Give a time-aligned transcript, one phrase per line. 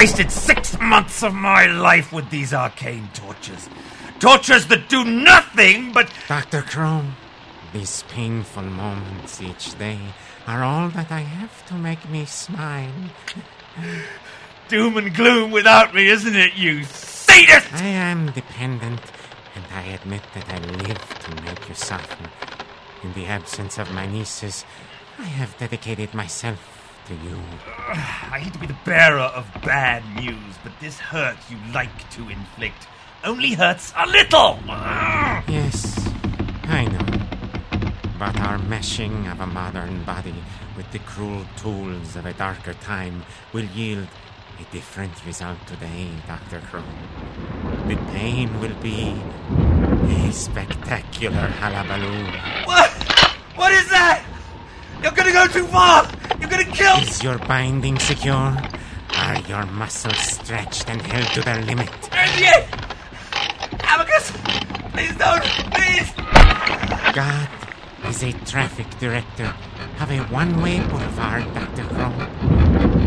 [0.00, 3.68] wasted six months of my life with these arcane tortures.
[4.18, 6.10] Tortures that do nothing but.
[6.26, 6.62] Dr.
[6.62, 7.02] Crow,
[7.74, 9.98] these painful moments each day
[10.46, 12.94] are all that I have to make me smile.
[14.68, 17.74] Doom and gloom without me, isn't it, you sadist?
[17.74, 19.02] I am dependent,
[19.54, 22.30] and I admit that I live to make you soften.
[23.02, 24.64] In the absence of my nieces,
[25.18, 27.38] I have dedicated myself to you.
[27.88, 32.28] I hate to be the bearer of bad news, but this hurt you like to
[32.28, 32.86] inflict
[33.24, 34.58] only hurts a little.
[34.66, 36.08] Yes,
[36.64, 37.06] I know.
[38.18, 40.34] But our meshing of a modern body
[40.76, 44.08] with the cruel tools of a darker time will yield
[44.58, 46.60] a different result today, Dr.
[46.60, 46.84] Crow.
[47.88, 49.14] The pain will be
[50.04, 52.24] a spectacular hullabaloo.
[52.66, 52.90] What?
[53.56, 54.22] What is that?
[55.02, 56.06] You're gonna go too far!
[56.38, 56.96] You're gonna kill.
[56.98, 58.56] Is your binding secure?
[59.16, 61.88] Are your muscles stretched and held to their limit?
[62.12, 62.46] Andy!
[63.82, 64.30] Abacus!
[64.92, 65.42] Please don't!
[65.72, 66.12] Please!
[67.14, 67.48] God
[68.08, 69.52] is a traffic director
[69.96, 71.84] Have a one-way boulevard, Dr.
[71.84, 72.12] Crow.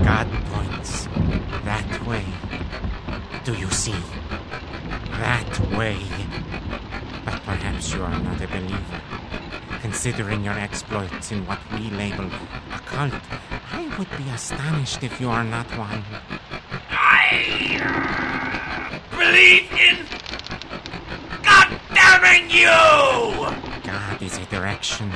[0.04, 1.08] God points
[1.66, 2.26] that way.
[3.44, 3.96] Do you see?
[5.20, 5.98] That way.
[7.26, 9.03] But perhaps you are not a believer.
[9.94, 13.14] Considering your exploits in what we label a cult,
[13.72, 16.04] I would be astonished if you are not one.
[16.90, 17.46] I
[19.12, 20.04] believe in
[21.44, 22.66] goddamning you!
[23.86, 25.12] God is a direction.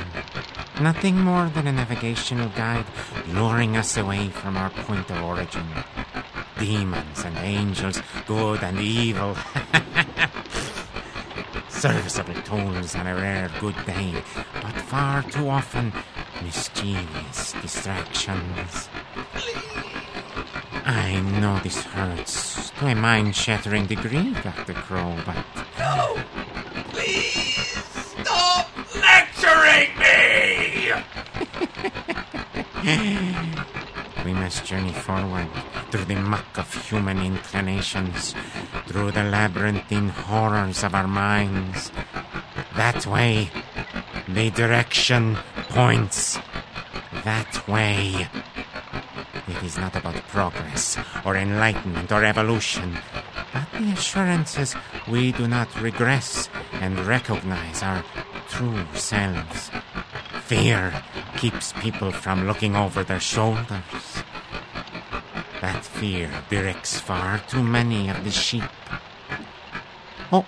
[0.80, 2.86] Nothing more than a navigational guide
[3.26, 5.66] luring us away from our point of origin.
[6.56, 9.36] Demons and angels, good and evil.
[11.68, 14.12] Serviceable tools on a rare good day,
[14.88, 15.92] far too often
[16.42, 18.88] mischievous distractions.
[20.86, 24.72] I know this hurts to a mind shattering degree, Dr.
[24.72, 25.44] Crow, but
[25.78, 26.16] No!
[26.88, 27.84] Please
[28.16, 30.92] stop lecturing me!
[34.24, 35.48] We must journey forward
[35.90, 38.34] through the muck of human inclinations,
[38.86, 41.92] through the labyrinthine horrors of our minds.
[42.74, 43.50] That way,
[44.28, 45.36] the direction
[45.70, 46.38] points.
[47.24, 48.28] That way.
[49.48, 52.98] It is not about progress, or enlightenment, or evolution,
[53.52, 54.76] but the assurances
[55.08, 58.04] we do not regress and recognize our
[58.48, 59.70] true selves.
[60.44, 61.02] Fear
[61.38, 64.22] keeps people from looking over their shoulders.
[65.60, 68.70] That fear directs far too many of the sheep.
[70.30, 70.46] Oh,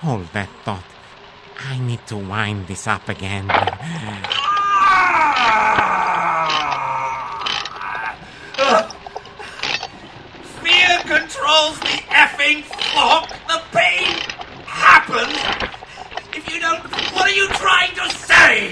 [0.00, 0.84] hold that thought.
[1.58, 3.48] I need to wind this up again.
[10.62, 13.28] Fear controls the effing flock.
[13.48, 14.12] The pain
[14.66, 15.38] happens.
[16.34, 16.82] If you don't,
[17.14, 18.70] what are you trying to say?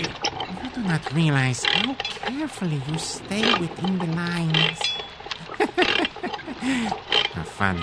[0.62, 4.78] You do not realize how carefully you stay within the lines.
[7.36, 7.82] How funny.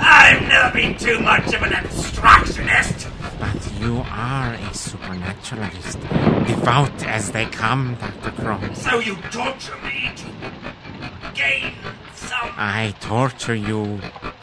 [0.00, 3.10] I've never been too much of an abstractionist.
[3.38, 6.00] But you are a supernaturalist,
[6.46, 8.30] devout as they come, Dr.
[8.42, 8.60] Crow.
[8.74, 11.74] So you torture me to gain
[12.14, 12.50] some.
[12.56, 14.00] I torture you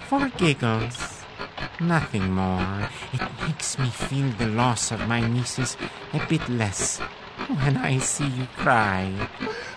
[0.07, 1.23] for giggles.
[1.79, 2.89] Nothing more.
[3.13, 5.77] It makes me feel the loss of my nieces
[6.13, 9.11] a bit less when I see you cry.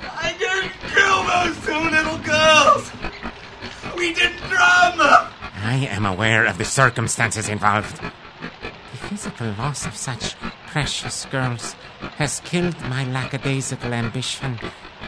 [0.02, 2.90] I didn't kill those two little girls.
[3.96, 5.27] We didn't drown them.
[5.68, 8.00] I am aware of the circumstances involved.
[8.00, 10.34] The physical loss of such
[10.66, 11.74] precious girls
[12.16, 14.58] has killed my lackadaisical ambition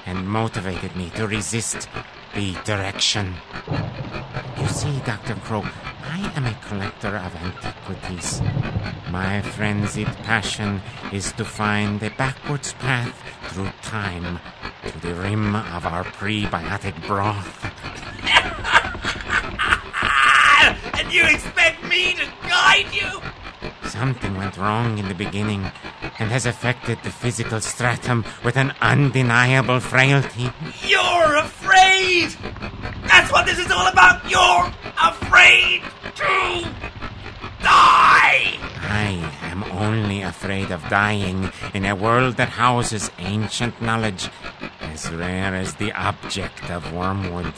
[0.05, 1.89] and motivated me to resist
[2.35, 3.37] the direction.
[4.59, 5.37] You see, Dr.
[5.37, 5.65] Crow,
[6.05, 8.43] I am a collector of antiquities.
[9.11, 13.17] My frenzied passion is to find a backwards path
[13.49, 14.39] through time
[14.87, 17.70] to the rim of our prebiotic broth.
[24.01, 25.71] Something went wrong in the beginning
[26.19, 30.51] and has affected the physical stratum with an undeniable frailty.
[30.83, 32.31] You're afraid.
[33.05, 34.25] That's what this is all about.
[34.31, 35.83] You're afraid
[36.15, 36.65] to
[37.61, 38.57] die.
[38.89, 44.31] I am only afraid of dying in a world that houses ancient knowledge
[44.81, 47.53] as rare as the object of wormwood.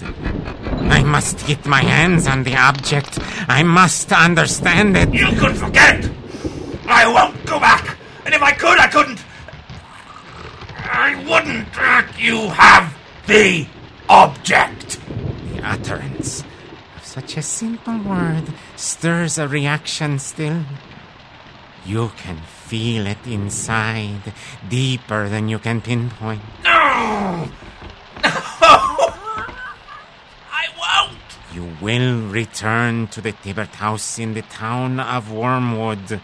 [0.90, 3.20] I must get my hands on the object.
[3.48, 5.14] I must understand it.
[5.14, 6.10] You could forget.
[7.02, 7.99] I won't go back.
[8.25, 9.25] And if I could, I couldn't.
[10.76, 11.76] I wouldn't.
[11.76, 12.96] let You have
[13.26, 13.66] the
[14.08, 15.00] object?
[15.52, 16.44] The utterance
[16.96, 18.44] of such a simple word
[18.76, 20.62] stirs a reaction still.
[21.84, 24.32] You can feel it inside,
[24.69, 26.43] deeper than you can pinpoint.
[26.62, 27.50] No!
[28.22, 28.31] No!
[30.62, 31.19] I won't!
[31.52, 36.20] You will return to the Tibbert house in the town of Wormwood.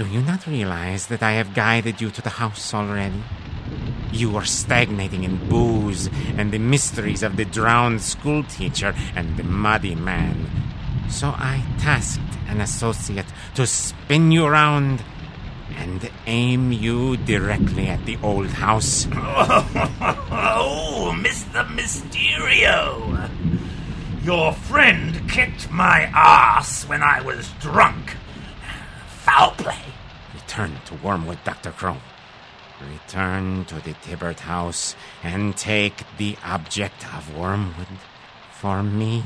[0.00, 0.06] No.
[0.06, 3.22] Do you not realize that I have guided you to the house already?
[4.12, 6.08] You are stagnating in booze
[6.38, 10.50] and the mysteries of the drowned schoolteacher and the muddy man.
[11.10, 13.26] So I tasked an associate
[13.56, 15.04] to spin you around
[15.76, 19.06] and aim you directly at the old house.
[20.32, 21.66] Oh, Mr.
[21.66, 23.28] Mysterio!
[24.24, 28.16] Your friend kicked my ass when I was drunk.
[29.08, 29.89] Foul play.
[30.34, 31.70] Return to Wormwood, Dr.
[31.72, 31.96] Crow.
[32.80, 37.88] Return to the Tibbert house and take the object of Wormwood
[38.50, 39.22] for me.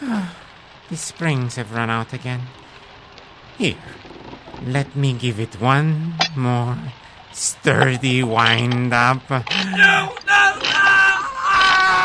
[0.00, 2.42] the springs have run out again.
[3.58, 3.76] Here,
[4.64, 6.76] let me give it one more
[7.32, 9.28] sturdy wind up.
[9.30, 10.52] No, no, no!
[11.48, 11.96] Ah!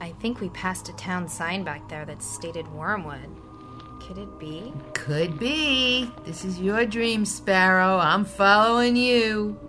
[0.00, 3.28] I think we passed a town sign back there that stated Wormwood.
[4.00, 4.72] Could it be?
[4.94, 6.10] Could be.
[6.24, 7.98] This is your dream, Sparrow.
[7.98, 9.60] I'm following you.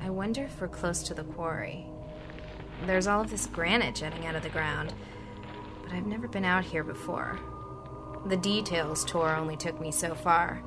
[0.00, 1.84] I wonder if we're close to the quarry.
[2.86, 4.94] There's all of this granite jutting out of the ground,
[5.82, 7.38] but I've never been out here before.
[8.24, 10.62] The details tour only took me so far.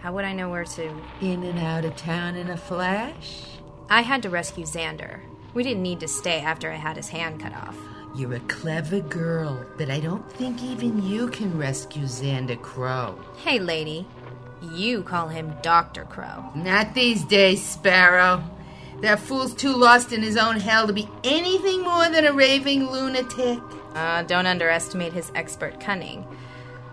[0.00, 0.94] How would I know where to?
[1.22, 3.46] In and out of town in a flash.
[3.88, 5.20] I had to rescue Xander.
[5.54, 7.78] We didn't need to stay after I had his hand cut off.
[8.16, 13.20] You're a clever girl, but I don't think even you can rescue Xander Crow.
[13.36, 14.06] Hey, lady.
[14.72, 16.04] You call him Dr.
[16.04, 16.50] Crow.
[16.54, 18.42] Not these days, Sparrow.
[19.02, 22.90] That fool's too lost in his own hell to be anything more than a raving
[22.90, 23.60] lunatic.
[23.94, 26.26] Uh, don't underestimate his expert cunning,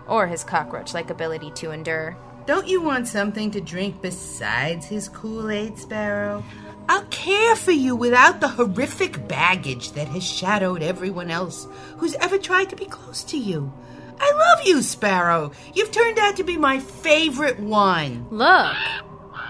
[0.06, 2.18] or his cockroach like ability to endure.
[2.44, 6.44] Don't you want something to drink besides his Kool Aid, Sparrow?
[6.88, 11.66] I'll care for you without the horrific baggage that has shadowed everyone else
[11.98, 13.72] who's ever tried to be close to you.
[14.20, 15.52] I love you, Sparrow.
[15.74, 18.26] You've turned out to be my favorite one.
[18.30, 18.76] Look!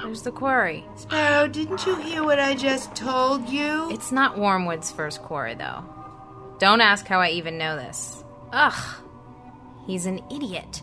[0.03, 0.85] There's the quarry.
[0.97, 3.91] Sparrow, didn't you hear what I just told you?
[3.91, 5.85] It's not Wormwood's first quarry, though.
[6.59, 8.23] Don't ask how I even know this.
[8.53, 8.97] Ugh!
[9.87, 10.83] He's an idiot.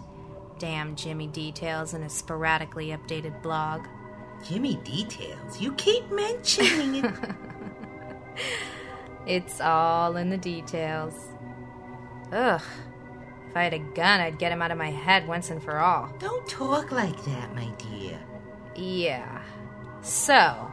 [0.60, 3.86] Damn Jimmy Details and his sporadically updated blog.
[4.44, 5.60] Jimmy Details.
[5.60, 7.14] You keep mentioning it.
[9.28, 11.14] It's all in the details.
[12.32, 12.62] Ugh.
[13.50, 15.78] If I had a gun, I'd get him out of my head once and for
[15.78, 16.12] all.
[16.20, 18.20] Don't talk like that, my dear.
[18.76, 19.42] Yeah.
[20.02, 20.72] So,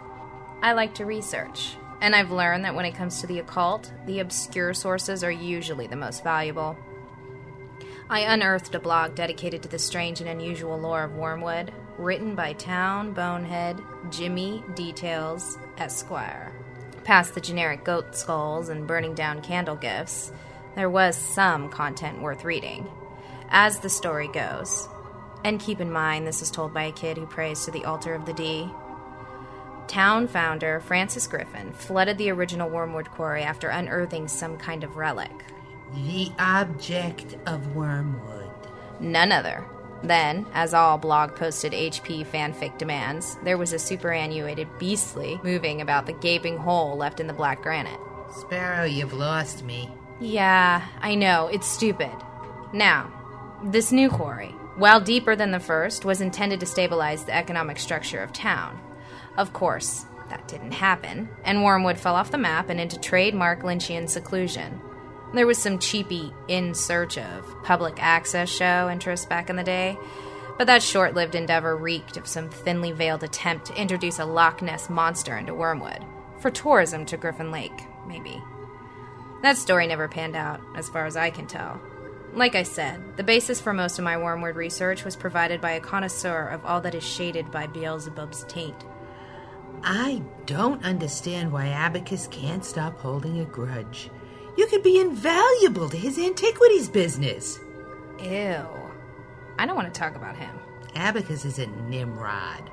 [0.62, 1.76] I like to research.
[2.00, 5.88] And I've learned that when it comes to the occult, the obscure sources are usually
[5.88, 6.78] the most valuable.
[8.08, 12.52] I unearthed a blog dedicated to the strange and unusual lore of Wormwood, written by
[12.52, 16.52] Town Bonehead Jimmy Details Esquire.
[17.02, 20.32] Past the generic goat skulls and burning down candle gifts,
[20.76, 22.88] there was some content worth reading.
[23.50, 24.88] As the story goes,
[25.44, 28.14] and keep in mind this is told by a kid who prays to the altar
[28.14, 28.70] of the D.
[29.88, 35.32] Town founder Francis Griffin flooded the original Wormwood quarry after unearthing some kind of relic.
[35.94, 38.50] The object of Wormwood.
[39.00, 39.64] None other.
[40.02, 46.06] Then, as all blog posted HP fanfic demands, there was a superannuated beastly moving about
[46.06, 48.00] the gaping hole left in the black granite.
[48.40, 49.90] Sparrow, you've lost me.
[50.20, 52.12] Yeah, I know, it's stupid.
[52.72, 53.12] Now,
[53.64, 58.20] this new quarry, while deeper than the first, was intended to stabilize the economic structure
[58.20, 58.80] of town.
[59.36, 64.08] Of course, that didn't happen, and Wormwood fell off the map and into trademark Lynchian
[64.08, 64.80] seclusion.
[65.34, 69.98] There was some cheapy in search of public access show interest back in the day,
[70.56, 74.62] but that short lived endeavor reeked of some thinly veiled attempt to introduce a Loch
[74.62, 76.04] Ness monster into Wormwood.
[76.40, 78.42] For tourism to Griffin Lake, maybe.
[79.42, 81.80] That story never panned out, as far as I can tell.
[82.32, 85.80] Like I said, the basis for most of my Wormwood research was provided by a
[85.80, 88.84] connoisseur of all that is shaded by Beelzebub's taint.
[89.82, 94.10] I don't understand why Abacus can't stop holding a grudge.
[94.58, 97.60] You could be invaluable to his antiquities business.
[98.18, 98.66] Ew.
[99.56, 100.50] I don't want to talk about him.
[100.96, 102.68] Abacus is a Nimrod.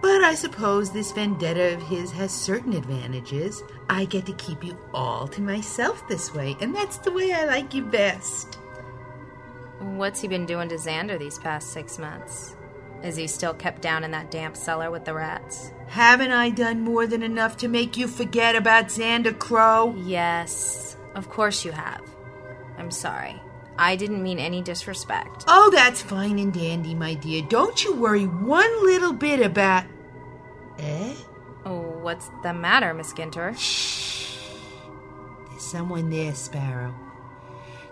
[0.00, 3.62] But I suppose this vendetta of his has certain advantages.
[3.90, 7.44] I get to keep you all to myself this way, and that's the way I
[7.44, 8.54] like you best.
[9.80, 12.56] What's he been doing to Xander these past six months?
[13.02, 15.72] Is he still kept down in that damp cellar with the rats?
[15.86, 19.94] Haven't I done more than enough to make you forget about Xander Crow?
[19.96, 22.02] Yes, of course you have.
[22.76, 23.40] I'm sorry.
[23.78, 25.44] I didn't mean any disrespect.
[25.46, 27.42] Oh, that's fine and dandy, my dear.
[27.42, 29.84] Don't you worry one little bit about.
[30.80, 31.14] Eh?
[31.64, 33.56] Oh, what's the matter, Miss Ginter?
[33.56, 34.36] Shh.
[35.50, 36.94] There's someone there, Sparrow.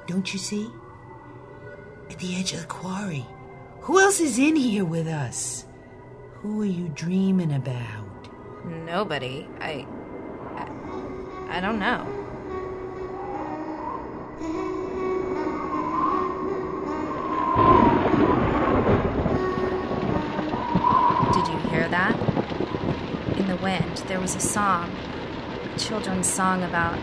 [0.08, 0.70] Don't you see?
[2.10, 3.24] At the edge of the quarry.
[3.86, 5.64] Who else is in here with us?
[6.42, 8.64] Who are you dreaming about?
[8.64, 9.46] Nobody.
[9.60, 9.86] I.
[10.56, 12.04] I, I don't know.
[21.32, 22.18] Did you hear that?
[23.38, 24.90] In the wind, there was a song,
[25.62, 26.98] a children's song about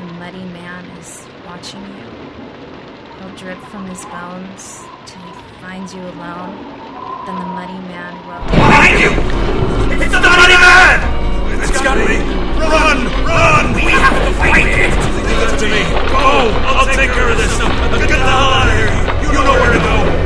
[0.00, 2.69] the muddy man is watching you.
[3.20, 6.56] He'll drip from his bones till he finds you alone.
[7.26, 8.40] Then the muddy man will.
[8.48, 9.12] Behind you!
[10.00, 11.60] It's the Muddy Man!
[11.60, 12.16] It's got me!
[12.56, 13.04] Run!
[13.28, 13.74] Run!
[13.74, 14.96] We have to fight it!
[15.28, 15.82] Leave it to me!
[16.08, 16.48] Go!
[16.64, 17.58] I'll take care of this!
[17.58, 18.88] Get the hell out of here!
[19.28, 20.19] You know where to go!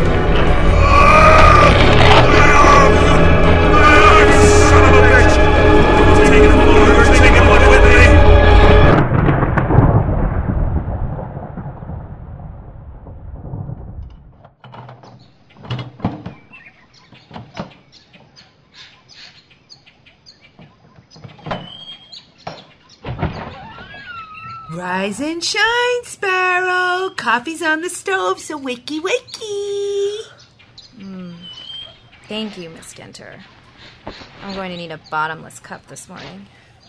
[25.44, 27.10] Shine, Sparrow.
[27.10, 30.18] Coffee's on the stove, so wakey wakey.
[30.96, 31.34] Hmm.
[32.28, 33.40] Thank you, Miss Ginter.
[34.42, 36.46] I'm going to need a bottomless cup this morning.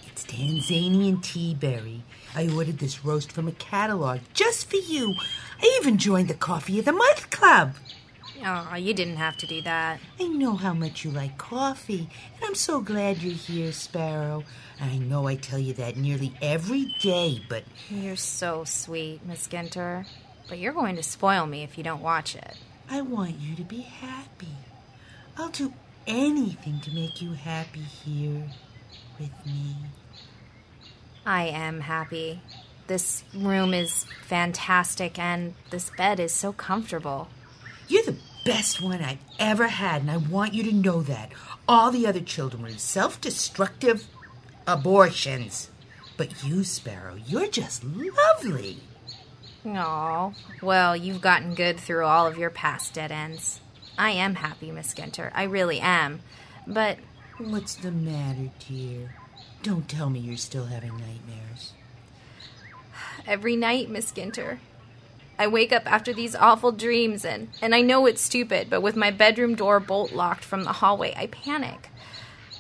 [0.07, 2.03] It's Tanzanian tea berry.
[2.33, 5.13] I ordered this roast from a catalog just for you.
[5.61, 7.75] I even joined the Coffee of the Month Club.
[8.47, 9.99] Oh, you didn't have to do that.
[10.19, 14.43] I know how much you like coffee, and I'm so glad you're here, Sparrow.
[14.79, 20.05] I know I tell you that nearly every day, but You're so sweet, Miss Ginter.
[20.47, 22.55] But you're going to spoil me if you don't watch it.
[22.87, 24.55] I want you to be happy.
[25.37, 25.73] I'll do
[26.05, 28.43] anything to make you happy here
[29.19, 29.75] with me.
[31.25, 32.41] I am happy.
[32.85, 37.29] This room is fantastic, and this bed is so comfortable.
[37.87, 41.31] You're the best one I've ever had, and I want you to know that.
[41.67, 44.05] All the other children were self destructive
[44.65, 45.69] abortions.
[46.15, 48.77] But you, Sparrow, you're just lovely.
[49.65, 53.59] Oh, well, you've gotten good through all of your past dead ends.
[53.97, 55.31] I am happy, Miss Ginter.
[55.33, 56.21] I really am.
[56.65, 56.99] But
[57.37, 59.15] What's the matter, dear?
[59.61, 61.73] Don't tell me you're still having nightmares.
[63.27, 64.59] every night, Miss Ginter,
[65.37, 68.95] I wake up after these awful dreams, and, and I know it's stupid, but with
[68.95, 71.89] my bedroom door bolt locked from the hallway, I panic.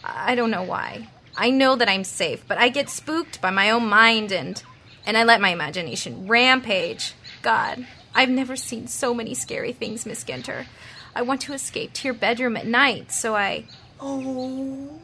[0.03, 1.09] I don't know why.
[1.37, 4.61] I know that I'm safe, but I get spooked by my own mind and
[5.07, 7.13] and I let my imagination rampage.
[7.43, 10.65] God, I've never seen so many scary things, Miss Ginter.
[11.15, 13.65] I want to escape to your bedroom at night, so I
[13.99, 14.99] Oh,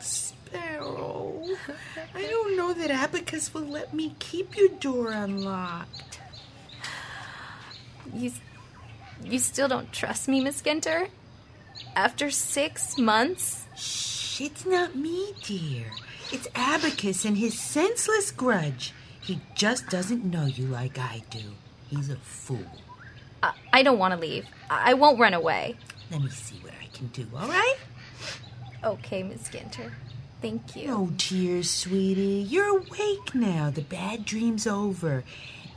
[0.00, 1.44] Sparrow.
[2.14, 6.11] I don't know that Abacus will let me keep your door unlocked.
[8.14, 8.32] You
[9.24, 11.08] you still don't trust me, Miss Ginter?
[11.94, 13.66] After 6 months?
[13.76, 15.84] Shh, it's not me, dear.
[16.32, 18.92] It's Abacus and his senseless grudge.
[19.20, 21.42] He just doesn't know you like I do.
[21.88, 22.66] He's a fool.
[23.42, 24.46] I, I don't want to leave.
[24.68, 25.76] I, I won't run away.
[26.10, 27.76] Let me see what I can do, all right?
[28.84, 29.92] Okay, Miss Ginter.
[30.40, 30.88] Thank you.
[30.88, 32.44] No tears, sweetie.
[32.48, 33.70] You're awake now.
[33.70, 35.22] The bad dream's over.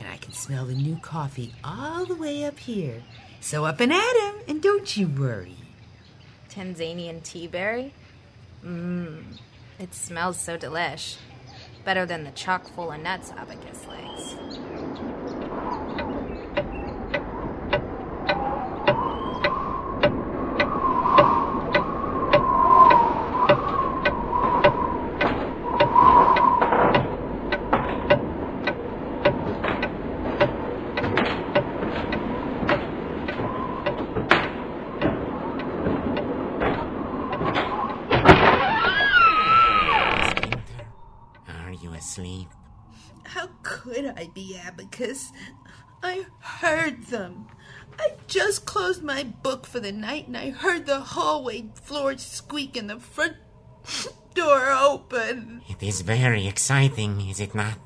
[0.00, 3.02] And I can smell the new coffee all the way up here.
[3.40, 5.56] So up and at 'em, and don't you worry.
[6.50, 7.92] Tanzanian tea berry?
[8.64, 9.38] Mmm.
[9.78, 11.16] It smells so delish.
[11.84, 14.36] Better than the chock full of nuts abacus likes.
[41.48, 42.48] Are you asleep?
[43.24, 45.32] How could I be, Abacus?
[46.02, 47.46] I heard them.
[47.98, 52.76] I just closed my book for the night and I heard the hallway floor squeak
[52.76, 53.36] and the front
[54.34, 55.62] door open.
[55.68, 57.78] It is very exciting, is it not?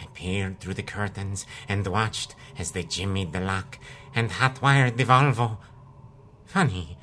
[0.00, 3.78] I peered through the curtains and watched as they jimmied the lock
[4.14, 5.58] and hot-wired the Volvo.
[6.44, 6.98] Funny,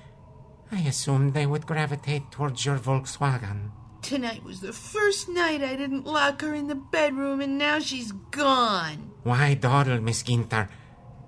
[0.72, 3.72] I assumed they would gravitate towards your Volkswagen.
[4.02, 8.12] Tonight was the first night I didn't lock her in the bedroom and now she's
[8.12, 9.12] gone.
[9.24, 10.68] Why dawdle, Miss Ginter?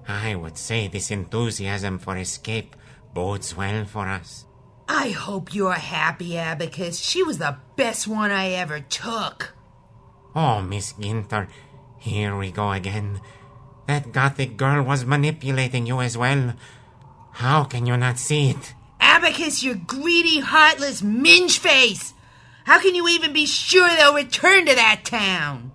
[0.08, 2.76] I would say this enthusiasm for escape
[3.14, 4.46] bodes well for us.
[4.88, 7.00] I hope you're happy, Abacus.
[7.00, 9.56] She was the best one I ever took.
[10.36, 11.48] Oh, Miss Ginter,
[11.98, 13.20] here we go again.
[13.88, 16.54] That gothic girl was manipulating you as well.
[17.32, 18.74] How can you not see it?
[19.00, 22.14] Abacus, you greedy, heartless minge face!
[22.66, 25.72] How can you even be sure they'll return to that town?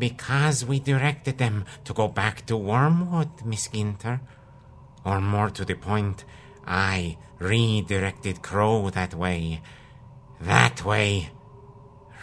[0.00, 4.20] Because we directed them to go back to Wormwood, Miss Ginter.
[5.04, 6.24] Or more to the point,
[6.66, 9.60] I redirected Crow that way.
[10.40, 11.30] That way.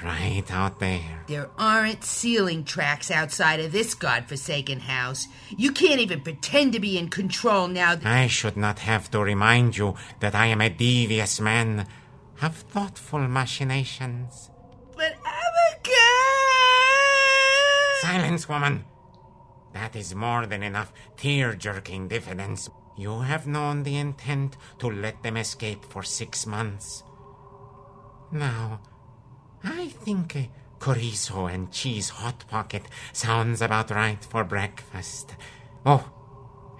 [0.03, 1.23] Right out there.
[1.27, 5.27] There aren't ceiling tracks outside of this godforsaken house.
[5.49, 7.95] You can't even pretend to be in control now.
[7.95, 11.87] that- I should not have to remind you that I am a devious man
[12.39, 14.51] Have thoughtful machinations.
[14.95, 15.36] But Abacus!
[18.01, 18.85] Silence, woman!
[19.73, 22.69] That is more than enough tear jerking diffidence.
[22.95, 27.03] You have known the intent to let them escape for six months.
[28.31, 28.81] Now,
[29.63, 32.83] I think a chorizo and cheese hot pocket
[33.13, 35.35] sounds about right for breakfast.
[35.85, 36.11] Oh,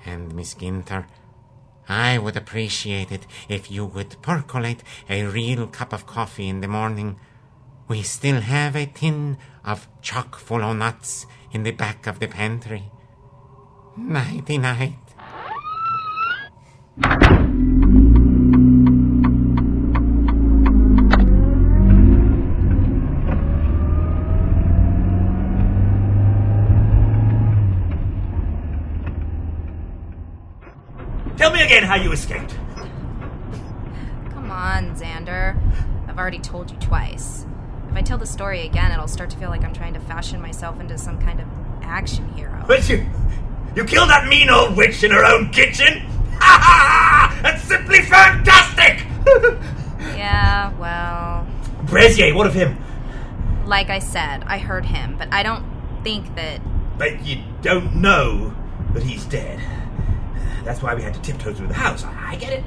[0.06, 1.06] and Miss Ginter,
[1.90, 6.68] I would appreciate it if you would percolate a real cup of coffee in the
[6.68, 7.20] morning.
[7.88, 12.28] We still have a tin of chock full of nuts in the back of the
[12.28, 12.90] pantry.
[13.98, 14.96] Nighty night.
[31.36, 32.56] Tell me again how you escaped.
[34.32, 35.60] Come on, Xander.
[36.08, 37.46] I've already told you twice.
[37.90, 40.42] If I tell the story again, it'll start to feel like I'm trying to fashion
[40.42, 41.48] myself into some kind of
[41.82, 42.64] action hero.
[42.68, 43.06] But you,
[43.76, 46.04] you killed that mean old witch in her own kitchen.
[46.40, 47.34] Ha ha!
[47.34, 47.40] Ha!
[47.42, 49.06] That's simply fantastic.
[50.16, 51.48] Yeah, well,
[51.88, 52.78] Brazier, what of him?
[53.66, 55.66] like I said, I heard him, but I don't
[56.04, 56.62] think that.
[56.98, 58.54] But you don't know
[58.94, 59.60] that he's dead.
[60.64, 62.04] That's why we had to tiptoe through the house.
[62.04, 62.64] I, I get it.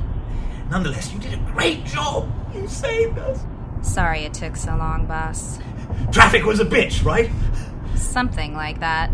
[0.70, 2.30] Nonetheless, you did a great job.
[2.54, 3.40] You saved us.
[3.82, 5.58] Sorry it took so long, boss.
[6.12, 7.30] Traffic was a bitch, right?
[7.94, 9.10] Something like that.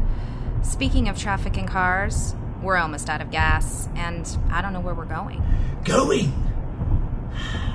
[0.62, 4.94] Speaking of traffic and cars, we're almost out of gas, and I don't know where
[4.94, 5.42] we're going.
[5.84, 6.32] Going?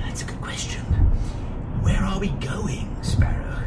[0.02, 0.82] That's a good question.
[1.82, 3.62] Where are we going, Sparrow?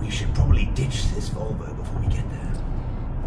[0.00, 2.35] We should probably ditch this Volvo before we get there.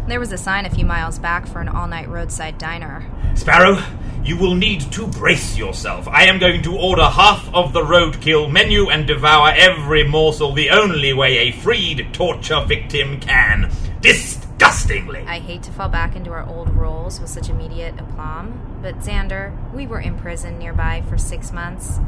[0.08, 3.04] There was a sign a few miles back for an all night roadside diner.
[3.34, 3.82] Sparrow,
[4.24, 6.08] you will need to brace yourself.
[6.08, 10.70] I am going to order half of the roadkill menu and devour every morsel the
[10.70, 13.70] only way a freed torture victim can.
[14.00, 15.20] Disgustingly.
[15.26, 19.72] I hate to fall back into our old roles with such immediate aplomb, but Xander,
[19.72, 21.98] we were in prison nearby for six months.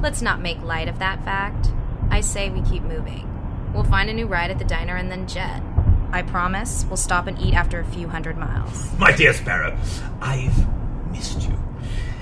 [0.00, 1.68] Let's not make light of that fact.
[2.10, 3.28] I say we keep moving.
[3.72, 5.62] We'll find a new ride at the diner and then jet.
[6.12, 8.92] I promise we'll stop and eat after a few hundred miles.
[8.98, 9.78] My dear Sparrow,
[10.20, 11.58] I've missed you.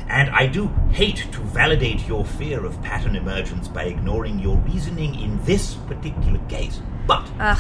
[0.09, 5.19] And I do hate to validate your fear of pattern emergence by ignoring your reasoning
[5.21, 6.81] in this particular case.
[7.07, 7.59] But Ugh.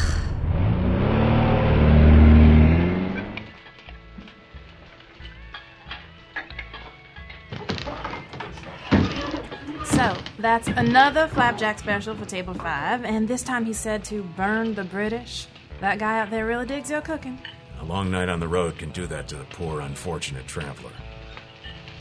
[9.84, 14.74] So, that's another flapjack special for table five, and this time he said to burn
[14.74, 15.46] the British.
[15.80, 17.38] That guy out there really digs your cooking.
[17.80, 20.92] A long night on the road can do that to the poor, unfortunate traveler.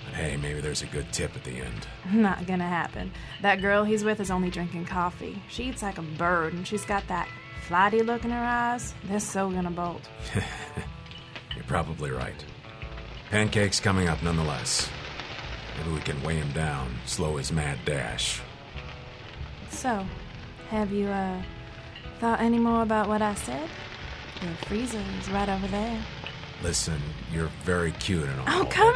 [0.05, 1.87] But hey, maybe there's a good tip at the end.
[2.11, 3.11] Not gonna happen.
[3.41, 5.41] That girl he's with is only drinking coffee.
[5.49, 7.29] She eats like a bird, and she's got that
[7.67, 8.93] flighty look in her eyes.
[9.05, 10.09] They're so gonna bolt.
[11.55, 12.43] You're probably right.
[13.29, 14.89] Pancake's coming up nonetheless.
[15.77, 18.41] Maybe we can weigh him down, slow his mad dash.
[19.69, 20.05] So,
[20.69, 21.41] have you, uh,
[22.19, 23.69] thought any more about what I said?
[24.41, 25.99] Your freezer is right over there.
[26.61, 27.01] Listen,
[27.33, 28.45] you're very cute and all.
[28.61, 28.93] Oh, come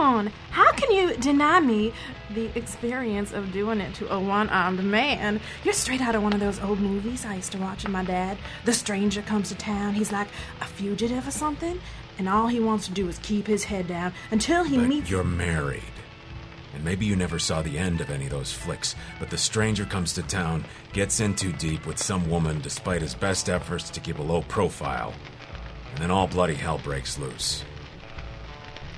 [0.00, 0.32] on!
[0.50, 1.92] How can you deny me
[2.34, 5.40] the experience of doing it to a one armed man?
[5.62, 8.02] You're straight out of one of those old movies I used to watch with my
[8.04, 8.36] dad.
[8.64, 10.26] The stranger comes to town, he's like
[10.60, 11.80] a fugitive or something,
[12.18, 15.08] and all he wants to do is keep his head down until he But meets.
[15.10, 15.82] you're married.
[16.74, 19.84] And maybe you never saw the end of any of those flicks, but the stranger
[19.84, 24.00] comes to town, gets in too deep with some woman despite his best efforts to
[24.00, 25.14] keep a low profile,
[25.92, 27.64] and then all bloody hell breaks loose.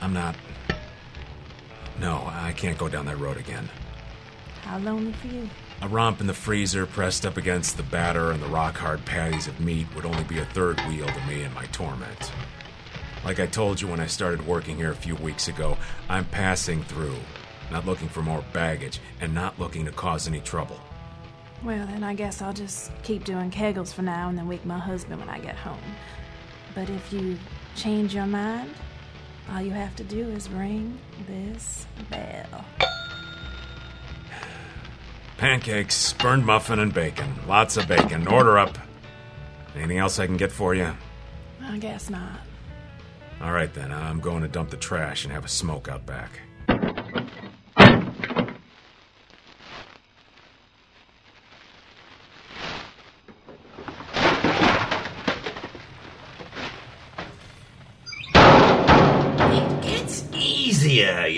[0.00, 0.36] I'm not.
[2.00, 3.68] No, I can't go down that road again.
[4.62, 5.48] How lonely for you.
[5.82, 9.46] A romp in the freezer pressed up against the batter and the rock hard patties
[9.46, 12.32] of meat would only be a third wheel to me in my torment.
[13.24, 15.76] Like I told you when I started working here a few weeks ago,
[16.08, 17.16] I'm passing through,
[17.70, 20.80] not looking for more baggage and not looking to cause any trouble.
[21.62, 24.78] Well, then I guess I'll just keep doing kegels for now and then wake my
[24.78, 25.78] husband when I get home.
[26.74, 27.38] But if you
[27.74, 28.74] change your mind,
[29.50, 32.64] all you have to do is ring this bell.
[35.38, 37.34] Pancakes, burned muffin, and bacon.
[37.46, 38.26] Lots of bacon.
[38.26, 38.78] Order up.
[39.74, 40.92] Anything else I can get for you?
[41.62, 42.40] I guess not.
[43.42, 46.40] All right then, I'm going to dump the trash and have a smoke out back.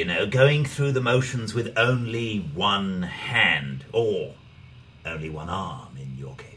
[0.09, 4.35] Know, going through the motions with only one hand, or
[5.05, 6.48] only one arm in your case.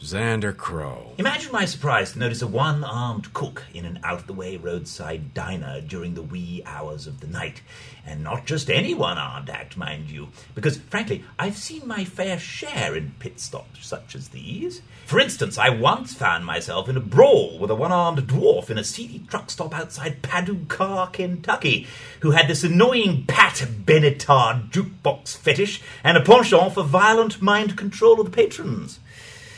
[0.00, 1.12] Xander Crow.
[1.18, 4.56] Imagine my surprise to notice a one armed cook in an out of the way
[4.56, 7.62] roadside diner during the wee hours of the night.
[8.06, 12.38] And not just any one armed act, mind you, because frankly, I've seen my fair
[12.38, 14.82] share in pit stops such as these.
[15.04, 18.78] For instance, I once found myself in a brawl with a one armed dwarf in
[18.78, 21.86] a seedy truck stop outside Paducah, Kentucky,
[22.20, 28.20] who had this annoying Pat Benatar jukebox fetish and a penchant for violent mind control
[28.20, 29.00] of the patrons.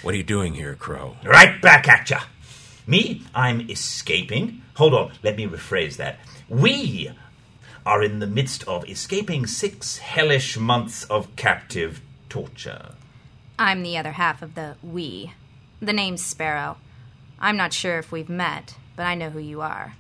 [0.03, 1.17] What are you doing here, Crow?
[1.25, 2.21] Right back at ya.
[2.87, 4.63] Me, I'm escaping.
[4.77, 6.19] Hold on, let me rephrase that.
[6.49, 7.11] We
[7.85, 12.95] are in the midst of escaping six hellish months of captive torture.
[13.59, 15.35] I'm the other half of the we.
[15.83, 16.79] The name's Sparrow.
[17.39, 19.97] I'm not sure if we've met, but I know who you are.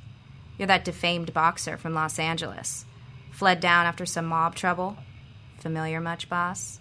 [0.56, 2.86] You're that defamed boxer from Los Angeles.
[3.32, 4.96] Fled down after some mob trouble.
[5.58, 6.80] Familiar much, boss?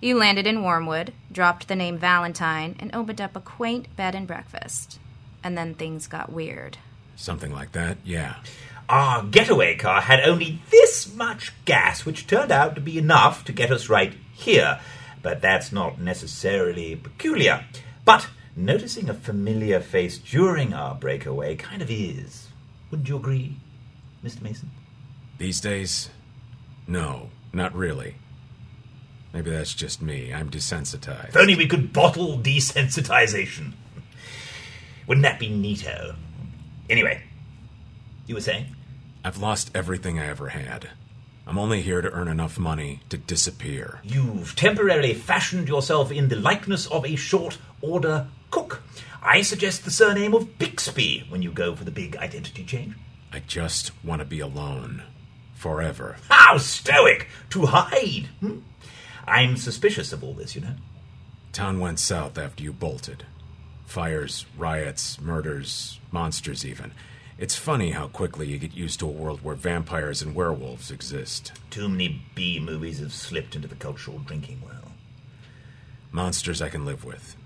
[0.00, 4.28] You landed in Wormwood, dropped the name Valentine, and opened up a quaint bed and
[4.28, 5.00] breakfast.
[5.42, 6.78] And then things got weird.
[7.16, 8.36] Something like that, yeah.
[8.88, 13.52] Our getaway car had only this much gas, which turned out to be enough to
[13.52, 14.78] get us right here.
[15.20, 17.64] But that's not necessarily peculiar.
[18.04, 22.46] But noticing a familiar face during our breakaway kind of is.
[22.90, 23.56] Wouldn't you agree,
[24.24, 24.42] Mr.
[24.42, 24.70] Mason?
[25.38, 26.10] These days?
[26.86, 28.14] No, not really.
[29.32, 30.32] Maybe that's just me.
[30.32, 31.30] I'm desensitized.
[31.30, 33.72] If only we could bottle desensitization.
[35.06, 36.16] Wouldn't that be neato?
[36.88, 37.22] Anyway,
[38.26, 38.74] you were saying?
[39.24, 40.90] I've lost everything I ever had.
[41.46, 44.00] I'm only here to earn enough money to disappear.
[44.04, 48.82] You've temporarily fashioned yourself in the likeness of a short order cook.
[49.22, 52.94] I suggest the surname of Bixby when you go for the big identity change.
[53.32, 55.02] I just want to be alone.
[55.54, 56.16] Forever.
[56.28, 57.28] How stoic!
[57.50, 58.28] To hide!
[58.40, 58.58] Hmm?
[59.28, 60.74] I'm suspicious of all this, you know.
[61.52, 63.24] Town went south after you bolted.
[63.86, 66.92] Fires, riots, murders, monsters, even.
[67.38, 71.52] It's funny how quickly you get used to a world where vampires and werewolves exist.
[71.70, 74.92] Too many B movies have slipped into the cultural drinking well.
[76.10, 77.36] Monsters I can live with.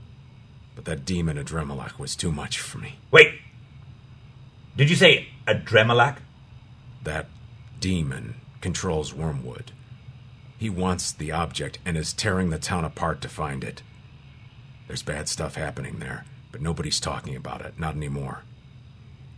[0.74, 2.98] But that demon Adremalak was too much for me.
[3.10, 3.34] Wait!
[4.76, 6.18] Did you say Adremalak?
[7.02, 7.28] That
[7.78, 9.72] demon controls Wormwood.
[10.62, 13.83] He wants the object and is tearing the town apart to find it.
[14.87, 18.44] There's bad stuff happening there, but nobody's talking about it, not anymore.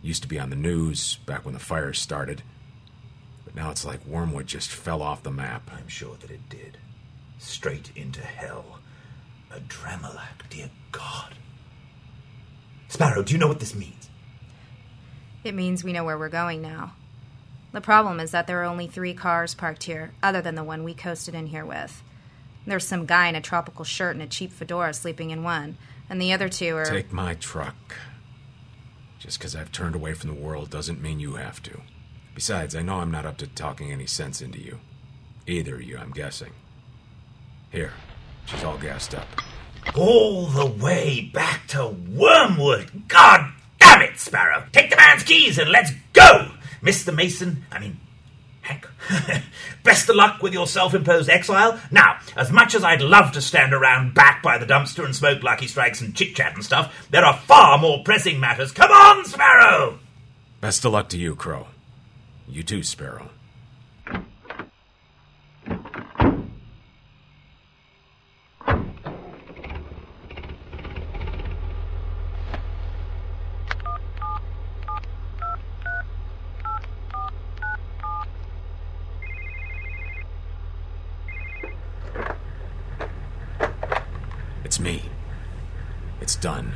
[0.03, 2.43] Used to be on the news back when the fires started,
[3.43, 5.67] but now it's like Wormwood just fell off the map.
[5.75, 6.77] I'm sure that it did.
[7.39, 8.77] Straight into hell.
[9.49, 11.33] A Adremalak, dear God.
[12.87, 14.11] Sparrow, do you know what this means?
[15.43, 16.93] It means we know where we're going now.
[17.75, 20.85] The problem is that there are only three cars parked here, other than the one
[20.85, 22.01] we coasted in here with.
[22.65, 25.77] There's some guy in a tropical shirt and a cheap fedora sleeping in one,
[26.09, 26.85] and the other two are.
[26.85, 27.97] Take my truck.
[29.19, 31.81] Just because I've turned away from the world doesn't mean you have to.
[32.33, 34.79] Besides, I know I'm not up to talking any sense into you.
[35.45, 36.53] Either of you, I'm guessing.
[37.71, 37.91] Here,
[38.45, 39.27] she's all gassed up.
[39.97, 43.09] All the way back to Wormwood.
[43.09, 44.63] God damn it, Sparrow.
[44.71, 46.51] Take the man's keys and let's go.
[46.85, 47.13] Mr.
[47.13, 47.99] Mason, I mean,
[48.61, 48.87] Hank.
[49.83, 51.79] Best of luck with your self imposed exile.
[51.91, 55.43] Now, as much as I'd love to stand around back by the dumpster and smoke
[55.43, 58.71] lucky strikes and chit chat and stuff, there are far more pressing matters.
[58.71, 59.99] Come on, Sparrow!
[60.61, 61.67] Best of luck to you, Crow.
[62.47, 63.29] You too, Sparrow.
[84.85, 85.01] Me.
[86.21, 86.75] It's done.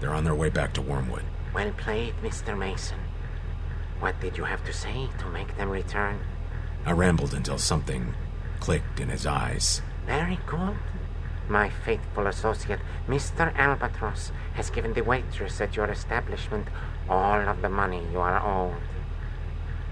[0.00, 1.24] They're on their way back to Wormwood.
[1.54, 2.56] Well played, Mr.
[2.56, 2.98] Mason.
[4.00, 6.20] What did you have to say to make them return?
[6.86, 8.14] I rambled until something
[8.58, 9.82] clicked in his eyes.
[10.06, 10.78] Very good.
[11.46, 13.54] My faithful associate, Mr.
[13.54, 16.68] Albatross, has given the waitress at your establishment
[17.06, 18.80] all of the money you are owed.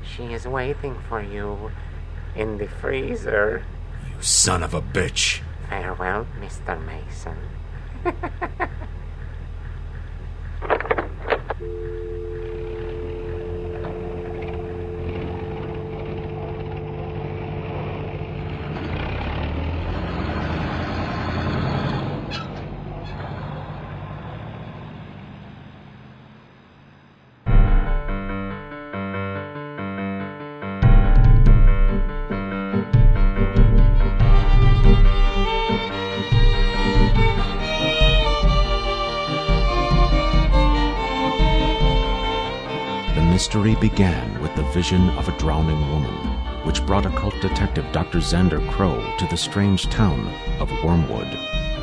[0.02, 1.72] She is waiting for you
[2.34, 3.64] in the freezer.
[4.08, 5.42] You son of a bitch.
[5.68, 6.78] Farewell, Mr.
[6.84, 7.36] Mason.
[43.98, 46.14] began with the vision of a drowning woman,
[46.64, 48.18] which brought occult detective Dr.
[48.18, 50.28] Xander Crow to the strange town
[50.60, 51.26] of Wormwood,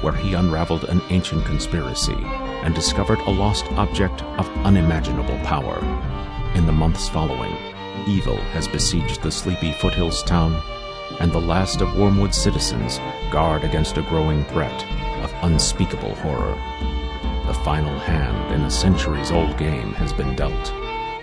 [0.02, 2.16] where he unraveled an ancient conspiracy
[2.64, 5.78] and discovered a lost object of unimaginable power.
[6.56, 7.54] In the months following,
[8.08, 10.56] evil has besieged the sleepy foothills town,
[11.20, 12.98] and the last of Wormwood's citizens
[13.30, 14.86] guard against a growing threat
[15.22, 16.56] of unspeakable horror.
[17.48, 20.74] The final hand in a centuries old game has been dealt,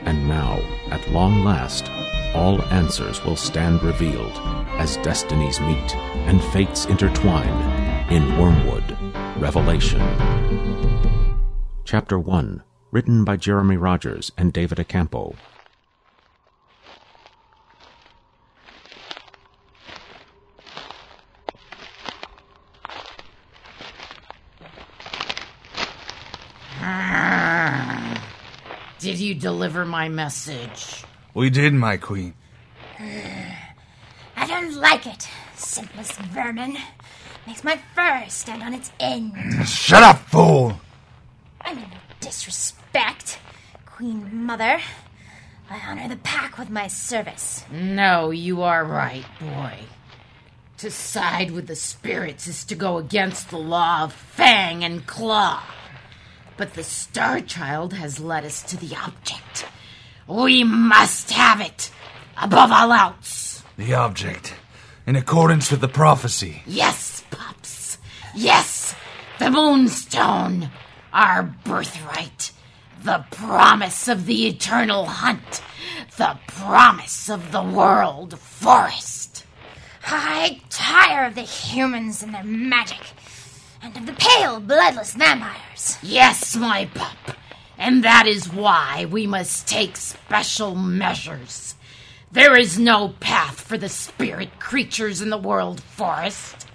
[0.04, 0.58] and now,
[0.90, 1.90] at long last,
[2.34, 4.38] all answers will stand revealed
[4.78, 8.96] as destinies meet and fates intertwine in Wormwood
[9.38, 10.00] Revelation.
[11.84, 15.34] Chapter 1 Written by Jeremy Rogers and David Accampo.
[29.02, 31.02] Did you deliver my message?
[31.34, 32.34] We did, my queen.
[33.00, 35.28] I don't like it.
[35.56, 36.76] Simplest vermin.
[37.44, 39.34] Makes my fur stand on its end.
[39.66, 40.80] Shut up, fool!
[41.60, 43.40] I mean no disrespect.
[43.86, 44.78] Queen Mother.
[45.68, 47.64] I honor the pack with my service.
[47.72, 49.80] No, you are right, boy.
[50.78, 55.64] To side with the spirits is to go against the law of fang and claw.
[56.56, 59.66] But the Star Child has led us to the object.
[60.26, 61.90] We must have it,
[62.40, 63.62] above all else.
[63.76, 64.54] The object,
[65.06, 66.62] in accordance with the prophecy.
[66.66, 67.98] Yes, Pops.
[68.34, 68.94] Yes,
[69.38, 70.70] the Moonstone,
[71.12, 72.52] our birthright,
[73.02, 75.62] the promise of the eternal hunt,
[76.16, 79.44] the promise of the world forest.
[80.04, 83.00] I tire of the humans and their magic,
[83.82, 85.98] and of the pale, bloodless vampires.
[86.02, 87.36] Yes, my pup.
[87.76, 91.74] And that is why we must take special measures.
[92.30, 96.68] There is no path for the spirit creatures in the world forest.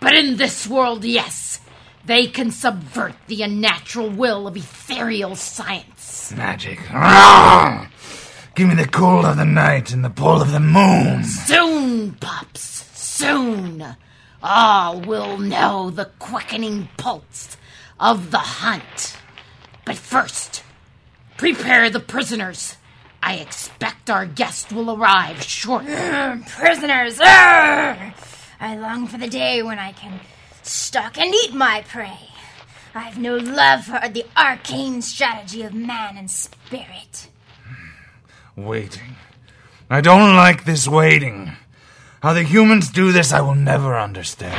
[0.00, 1.60] But in this world, yes,
[2.04, 6.32] they can subvert the unnatural will of ethereal science.
[6.36, 6.78] Magic.
[8.54, 11.24] Give me the cool of the night and the pull of the moon.
[11.24, 13.96] Soon, pups, soon,
[14.44, 17.56] Ah, all will know the quickening pulse
[18.00, 19.16] of the hunt.
[19.84, 20.64] But first,
[21.36, 22.76] prepare the prisoners.
[23.22, 25.94] I expect our guest will arrive shortly.
[25.94, 27.20] Ugh, prisoners!
[27.20, 28.12] Ugh!
[28.60, 30.20] I long for the day when I can
[30.62, 32.18] stalk and eat my prey.
[32.94, 37.28] I've no love for the arcane strategy of man and spirit.
[37.64, 38.64] Hmm.
[38.64, 39.16] Waiting.
[39.88, 41.52] I don't like this waiting.
[42.22, 44.54] How the humans do this, I will never understand.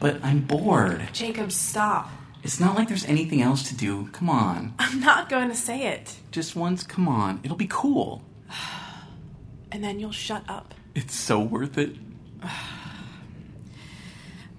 [0.00, 1.06] But I'm bored.
[1.12, 2.08] Jacob, stop.
[2.42, 4.08] It's not like there's anything else to do.
[4.12, 4.72] Come on.
[4.78, 6.16] I'm not going to say it.
[6.30, 7.40] Just once, come on.
[7.44, 8.22] It'll be cool.
[9.70, 10.72] And then you'll shut up.
[10.94, 11.94] It's so worth it.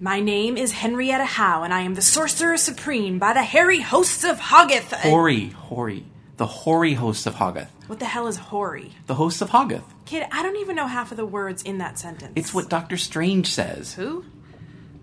[0.02, 4.24] My name is Henrietta Howe, and I am the Sorcerer Supreme by the hairy hosts
[4.24, 4.94] of Hoggoth.
[4.94, 6.06] Hori, Hori.
[6.38, 7.68] The hoary hosts of Hoggoth.
[7.88, 8.94] What the hell is hoary?
[9.08, 9.84] The hosts of Hoggoth.
[10.06, 12.32] Kid, I don't even know half of the words in that sentence.
[12.38, 13.96] It's what Doctor Strange says.
[13.96, 14.24] Who?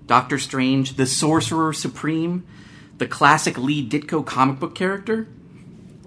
[0.07, 2.47] Doctor Strange, the Sorcerer Supreme,
[2.97, 5.29] the classic Lee Ditko comic book character?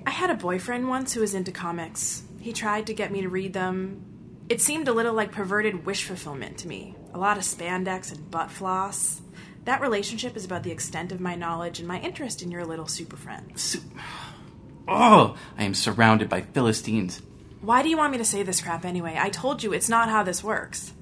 [0.04, 2.24] I had a boyfriend once who was into comics.
[2.40, 4.04] He tried to get me to read them.
[4.50, 6.96] It seemed a little like perverted wish fulfillment to me.
[7.14, 9.22] A lot of spandex and butt floss.
[9.66, 12.88] That relationship is about the extent of my knowledge and my interest in your little
[12.88, 13.54] super friend.
[14.88, 17.22] Oh, I am surrounded by Philistines.
[17.62, 19.16] Why do you want me to say this crap anyway?
[19.20, 20.94] I told you it's not how this works.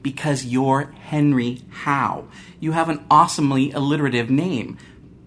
[0.00, 2.28] Because you're Henry Howe.
[2.60, 4.78] You have an awesomely alliterative name.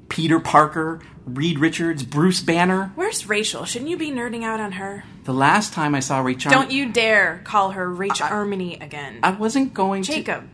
[0.10, 2.92] Peter Parker, Reed Richards, Bruce Banner.
[2.96, 3.66] Where's Rachel?
[3.66, 5.04] Shouldn't you be nerding out on her?
[5.28, 6.54] The last time I saw Rachel.
[6.54, 9.20] Don't you dare call her Rachel Harmony again.
[9.24, 10.14] I wasn't going to.
[10.14, 10.48] Jacob.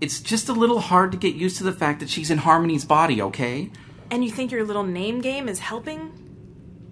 [0.00, 2.84] It's just a little hard to get used to the fact that she's in Harmony's
[2.84, 3.72] body, okay?
[4.08, 6.12] And you think your little name game is helping?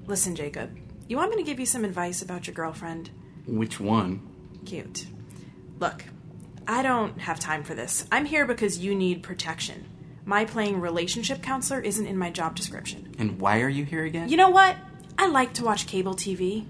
[0.09, 0.77] Listen, Jacob.
[1.07, 3.11] You want me to give you some advice about your girlfriend?
[3.47, 4.29] Which one?
[4.67, 5.07] Cute.
[5.79, 6.03] Look,
[6.67, 8.09] I don't have time for this.
[8.11, 9.87] I'm here because you need protection.
[10.25, 13.15] My playing relationship counselor isn't in my job description.
[13.21, 14.29] And why are you here again?
[14.29, 14.75] You know what?
[15.17, 16.67] I like to watch cable TV.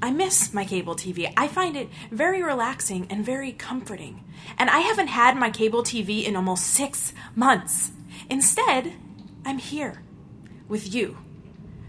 [0.00, 1.32] I miss my cable TV.
[1.36, 4.24] I find it very relaxing and very comforting.
[4.56, 7.90] And I haven't had my cable TV in almost six months.
[8.30, 8.94] Instead,
[9.44, 10.02] I'm here
[10.68, 11.18] with you.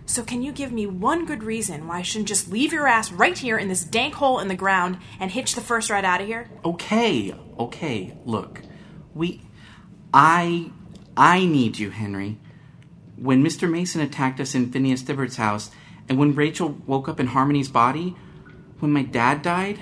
[0.05, 3.11] So, can you give me one good reason why I shouldn't just leave your ass
[3.11, 6.19] right here in this dank hole in the ground and hitch the first ride out
[6.19, 6.49] of here?
[6.65, 8.17] Okay, okay.
[8.25, 8.63] Look,
[9.13, 9.41] we.
[10.11, 10.71] I.
[11.15, 12.39] I need you, Henry.
[13.17, 13.69] When Mr.
[13.69, 15.69] Mason attacked us in Phineas Thibbert's house,
[16.09, 18.15] and when Rachel woke up in Harmony's body,
[18.79, 19.81] when my dad died,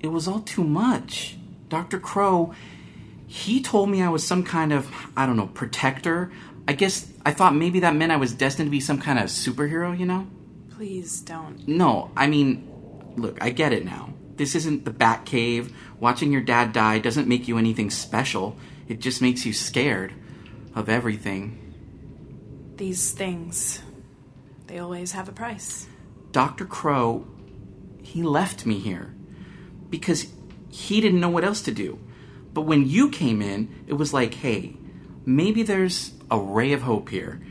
[0.00, 1.36] it was all too much.
[1.68, 2.00] Dr.
[2.00, 2.52] Crow,
[3.26, 6.32] he told me I was some kind of, I don't know, protector.
[6.66, 9.26] I guess I thought maybe that meant I was destined to be some kind of
[9.26, 10.26] superhero, you know?
[10.70, 11.66] Please don't.
[11.68, 12.68] No, I mean,
[13.16, 14.12] look, I get it now.
[14.36, 15.74] This isn't the Bat Cave.
[16.00, 18.56] Watching your dad die doesn't make you anything special.
[18.88, 20.12] It just makes you scared
[20.74, 21.58] of everything.
[22.76, 23.80] These things,
[24.72, 25.86] they always have a price.
[26.30, 26.64] Dr.
[26.64, 27.26] Crow,
[28.02, 29.14] he left me here
[29.90, 30.28] because
[30.70, 31.98] he didn't know what else to do.
[32.54, 34.76] But when you came in, it was like, hey,
[35.26, 37.42] maybe there's a ray of hope here.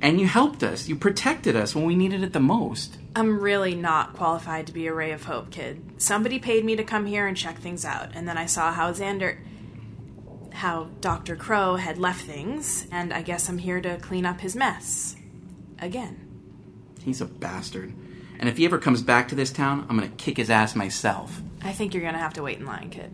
[0.00, 0.86] And you helped us.
[0.86, 2.96] You protected us when we needed it the most.
[3.16, 5.82] I'm really not qualified to be a ray of hope, kid.
[6.00, 8.92] Somebody paid me to come here and check things out, and then I saw how
[8.92, 9.36] Xander.
[10.52, 11.34] how Dr.
[11.34, 15.16] Crow had left things, and I guess I'm here to clean up his mess.
[15.80, 16.21] Again.
[17.04, 17.92] He's a bastard.
[18.38, 21.40] And if he ever comes back to this town, I'm gonna kick his ass myself.
[21.62, 23.12] I think you're gonna have to wait in line, kid.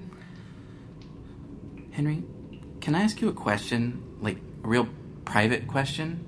[1.92, 2.22] Henry,
[2.80, 4.02] can I ask you a question?
[4.20, 4.88] Like, a real
[5.24, 6.24] private question?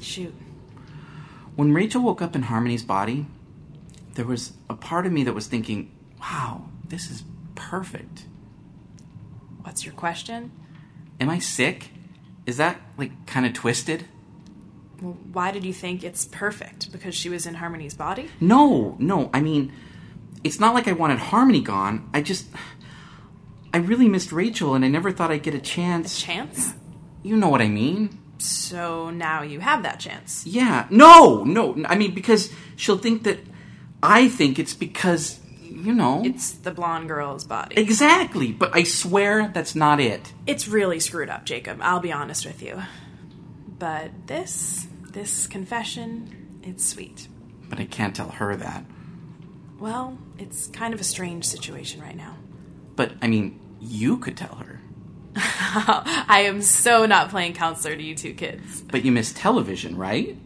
[0.00, 0.34] Shoot.
[1.56, 3.26] When Rachel woke up in Harmony's body,
[4.14, 7.24] there was a part of me that was thinking, wow, this is
[7.54, 8.24] perfect.
[9.62, 10.52] What's your question?
[11.20, 11.90] Am I sick?
[12.46, 14.06] Is that, like, kind of twisted?
[15.00, 16.92] Well, why did you think it's perfect?
[16.92, 18.28] Because she was in Harmony's body?
[18.40, 19.72] No, no, I mean,
[20.44, 22.08] it's not like I wanted Harmony gone.
[22.12, 22.46] I just.
[23.72, 26.18] I really missed Rachel, and I never thought I'd get a chance.
[26.18, 26.74] A chance?
[27.22, 28.18] You know what I mean.
[28.38, 30.44] So now you have that chance.
[30.46, 30.86] Yeah.
[30.90, 31.76] No, no.
[31.86, 33.38] I mean, because she'll think that
[34.02, 36.22] I think it's because, you know.
[36.24, 37.76] It's the blonde girl's body.
[37.78, 40.32] Exactly, but I swear that's not it.
[40.46, 41.78] It's really screwed up, Jacob.
[41.82, 42.82] I'll be honest with you.
[43.80, 47.28] But this, this confession, it's sweet.
[47.70, 48.84] But I can't tell her that.
[49.78, 52.36] Well, it's kind of a strange situation right now.
[52.94, 54.80] But, I mean, you could tell her.
[55.34, 58.82] I am so not playing counselor to you two kids.
[58.82, 60.36] But you miss television, right?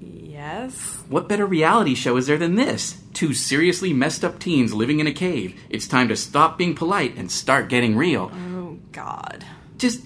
[0.00, 1.04] Yes.
[1.08, 3.00] What better reality show is there than this?
[3.14, 5.60] Two seriously messed up teens living in a cave.
[5.70, 8.32] It's time to stop being polite and start getting real.
[8.34, 9.44] Oh, God.
[9.78, 10.00] Just.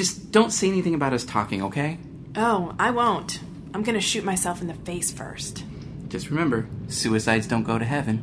[0.00, 1.98] Look, just don't say anything about us talking, okay?
[2.34, 3.40] Oh, I won't.
[3.74, 5.62] I'm gonna shoot myself in the face first.
[6.08, 8.22] Just remember suicides don't go to heaven.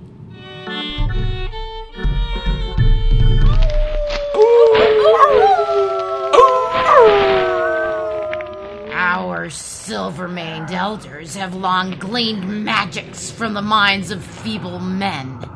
[8.92, 15.48] Our silver maned elders have long gleaned magics from the minds of feeble men.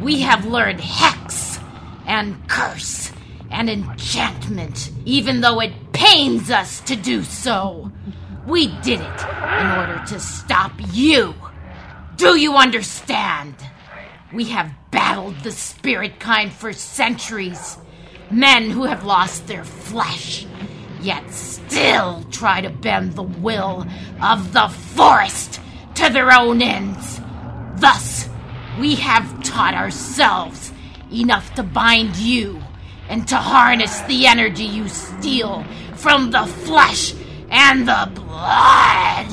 [0.00, 1.60] We have learned hex
[2.06, 3.09] and curse
[3.50, 7.90] and enchantment, even though it pains us to do so.
[8.46, 9.24] We did it
[9.60, 11.34] in order to stop you.
[12.16, 13.54] Do you understand?
[14.32, 17.76] We have battled the spirit kind for centuries.
[18.30, 20.46] Men who have lost their flesh,
[21.00, 23.86] yet still try to bend the will
[24.22, 25.60] of the forest
[25.96, 27.20] to their own ends.
[27.76, 28.28] Thus,
[28.78, 30.72] we have taught ourselves
[31.12, 32.62] enough to bind you
[33.10, 35.64] and to harness the energy you steal
[35.96, 37.12] from the flesh
[37.50, 39.26] and the blood.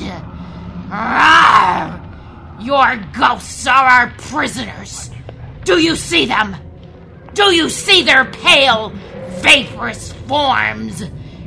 [0.90, 2.04] Rawr!
[2.60, 5.10] Your ghosts are our prisoners.
[5.64, 6.56] Do you see them?
[7.34, 8.92] Do you see their pale,
[9.42, 11.04] vaporous forms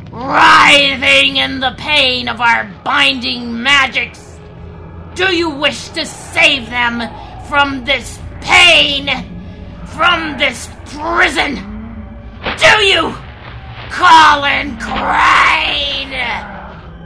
[0.10, 4.40] writhing in the pain of our binding magics?
[5.16, 7.02] Do you wish to save them
[7.50, 9.10] from this pain?
[9.88, 11.71] From this prison?
[12.58, 13.16] Do you?
[13.92, 16.14] Colin Crane!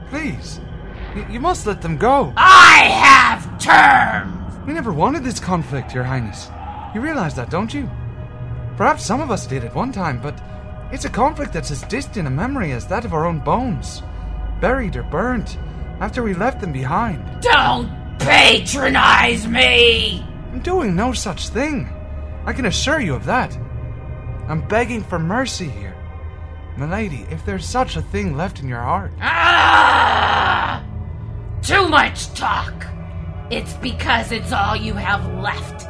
[0.10, 0.60] Please.
[1.16, 2.34] Y- you must let them go.
[2.38, 4.56] I have terms!
[4.66, 6.50] We never wanted this conflict, Your Highness.
[6.94, 7.90] You realize that, don't you?
[8.78, 10.40] Perhaps some of us did at one time, but
[10.92, 14.04] it's a conflict that's as distant a memory as that of our own bones.
[14.62, 15.58] Buried or burnt
[16.00, 17.42] after we left them behind.
[17.42, 20.26] Don't patronize me!
[20.52, 21.90] I'm doing no such thing.
[22.46, 23.58] I can assure you of that.
[24.48, 25.96] I'm begging for mercy here.
[26.78, 29.12] Milady, if there's such a thing left in your heart.
[29.22, 30.84] Ah!
[31.62, 32.74] Too much talk.
[33.50, 35.88] It's because it's all you have left,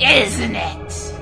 [0.00, 1.14] isn't it?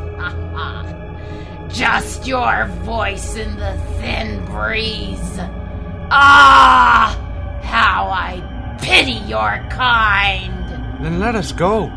[1.73, 5.39] Just your voice in the thin breeze.
[6.11, 7.19] Ah!
[7.63, 11.03] How I pity your kind.
[11.03, 11.89] Then let us go.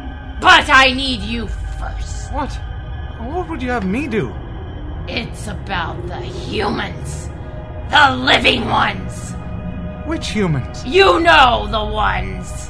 [0.41, 2.31] But I need you first.
[2.33, 2.51] What?
[3.19, 4.33] What would you have me do?
[5.11, 7.29] It's about the humans.
[7.89, 9.33] The living ones.
[10.05, 10.85] Which humans?
[10.85, 12.69] You know the ones.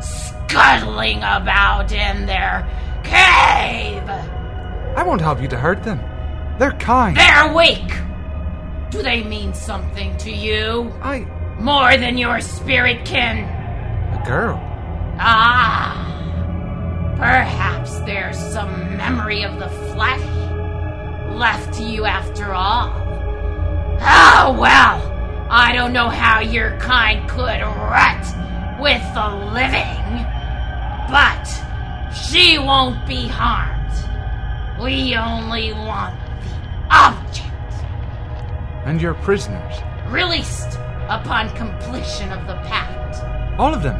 [0.00, 2.64] Scuttling about in their
[3.02, 4.08] cave.
[4.96, 5.98] I won't help you to hurt them.
[6.60, 7.16] They're kind.
[7.16, 7.92] They're weak.
[8.90, 10.92] Do they mean something to you?
[11.02, 11.26] I.
[11.58, 13.38] More than your spirit kin?
[13.38, 14.60] A girl.
[15.18, 16.06] Ah.
[17.16, 20.49] Perhaps there's some memory of the flesh
[21.30, 22.92] left to you after all.
[24.02, 25.06] Oh, well.
[25.52, 28.24] I don't know how your kind could rut
[28.80, 30.24] with the living,
[31.10, 31.44] but
[32.14, 33.76] she won't be harmed.
[34.80, 37.84] We only want the object
[38.86, 39.74] And your prisoners.
[40.08, 40.78] released
[41.08, 43.16] upon completion of the pact.
[43.58, 43.96] All of them.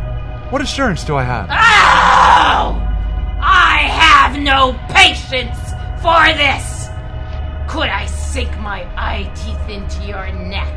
[0.53, 1.49] What assurance do I have?
[1.51, 2.81] Oh!
[3.43, 5.59] I have no patience
[6.01, 6.80] for this!
[7.71, 10.75] Could I sink my eye teeth into your neck?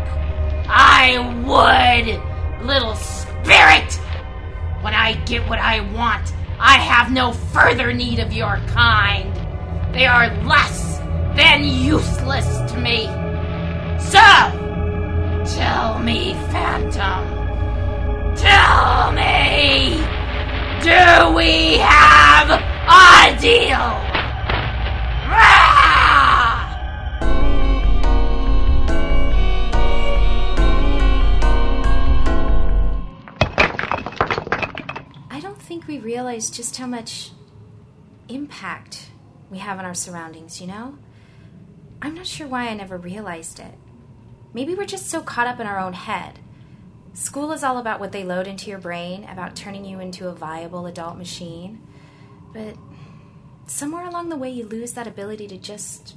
[0.69, 3.93] I would, little spirit!
[4.81, 9.33] When I get what I want, I have no further need of your kind.
[9.91, 10.99] They are less
[11.35, 13.05] than useless to me.
[13.99, 14.21] So,
[15.57, 17.25] tell me, Phantom.
[18.35, 19.95] Tell me,
[20.83, 24.22] do we have a deal?
[35.73, 37.31] Think we realize just how much
[38.29, 39.09] impact
[39.49, 40.95] we have on our surroundings, you know?
[41.99, 43.73] I'm not sure why I never realized it.
[44.53, 46.37] Maybe we're just so caught up in our own head.
[47.15, 50.35] School is all about what they load into your brain, about turning you into a
[50.35, 51.81] viable adult machine.
[52.53, 52.75] But
[53.65, 56.15] somewhere along the way, you lose that ability to just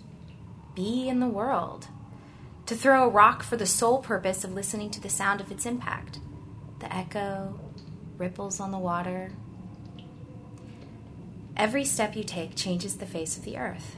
[0.74, 1.88] be in the world.
[2.66, 5.64] To throw a rock for the sole purpose of listening to the sound of its
[5.64, 6.18] impact.
[6.80, 7.58] The echo,
[8.18, 9.32] ripples on the water.
[11.56, 13.96] Every step you take changes the face of the earth.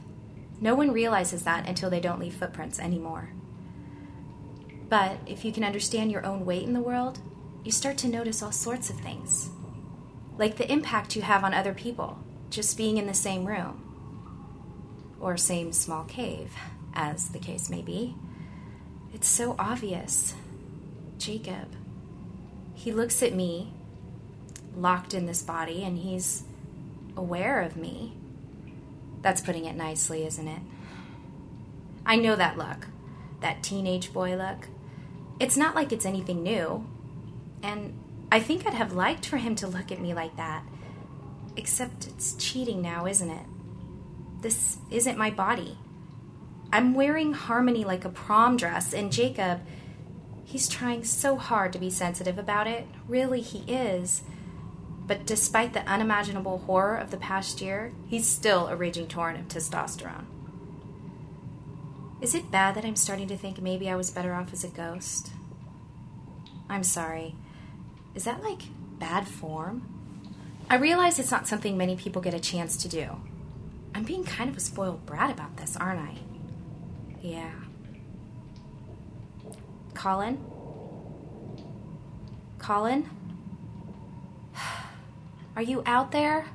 [0.61, 3.29] No one realizes that until they don't leave footprints anymore.
[4.87, 7.19] But if you can understand your own weight in the world,
[7.63, 9.49] you start to notice all sorts of things.
[10.37, 12.17] Like the impact you have on other people,
[12.49, 13.85] just being in the same room.
[15.19, 16.53] Or same small cave,
[16.93, 18.15] as the case may be.
[19.13, 20.33] It's so obvious.
[21.17, 21.75] Jacob.
[22.73, 23.73] He looks at me,
[24.75, 26.43] locked in this body, and he's
[27.19, 28.15] aware of me.
[29.21, 30.61] That's putting it nicely, isn't it?
[32.05, 32.87] I know that look.
[33.41, 34.67] That teenage boy look.
[35.39, 36.87] It's not like it's anything new.
[37.61, 37.93] And
[38.31, 40.63] I think I'd have liked for him to look at me like that.
[41.57, 43.45] Except it's cheating now, isn't it?
[44.41, 45.77] This isn't my body.
[46.71, 49.61] I'm wearing Harmony like a prom dress, and Jacob,
[50.45, 52.87] he's trying so hard to be sensitive about it.
[53.07, 54.21] Really, he is.
[55.09, 59.47] But despite the unimaginable horror of the past year, he's still a raging torrent of
[59.47, 60.25] testosterone.
[62.21, 64.67] Is it bad that I'm starting to think maybe I was better off as a
[64.67, 65.31] ghost?
[66.69, 67.33] I'm sorry.
[68.13, 68.61] Is that like
[68.99, 69.81] bad form?
[70.69, 73.19] I realize it's not something many people get a chance to do.
[73.95, 76.17] I'm being kind of a spoiled brat about this, aren't I?
[77.19, 77.49] Yeah.
[79.95, 80.37] Colin?
[82.59, 83.09] Colin?
[85.59, 86.45] Are you out there?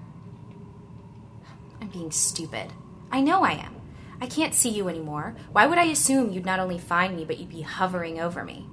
[1.78, 2.72] I'm being stupid.
[3.12, 3.76] I know I am.
[4.18, 5.36] I can't see you anymore.
[5.52, 8.66] Why would I assume you'd not only find me, but you'd be hovering over me?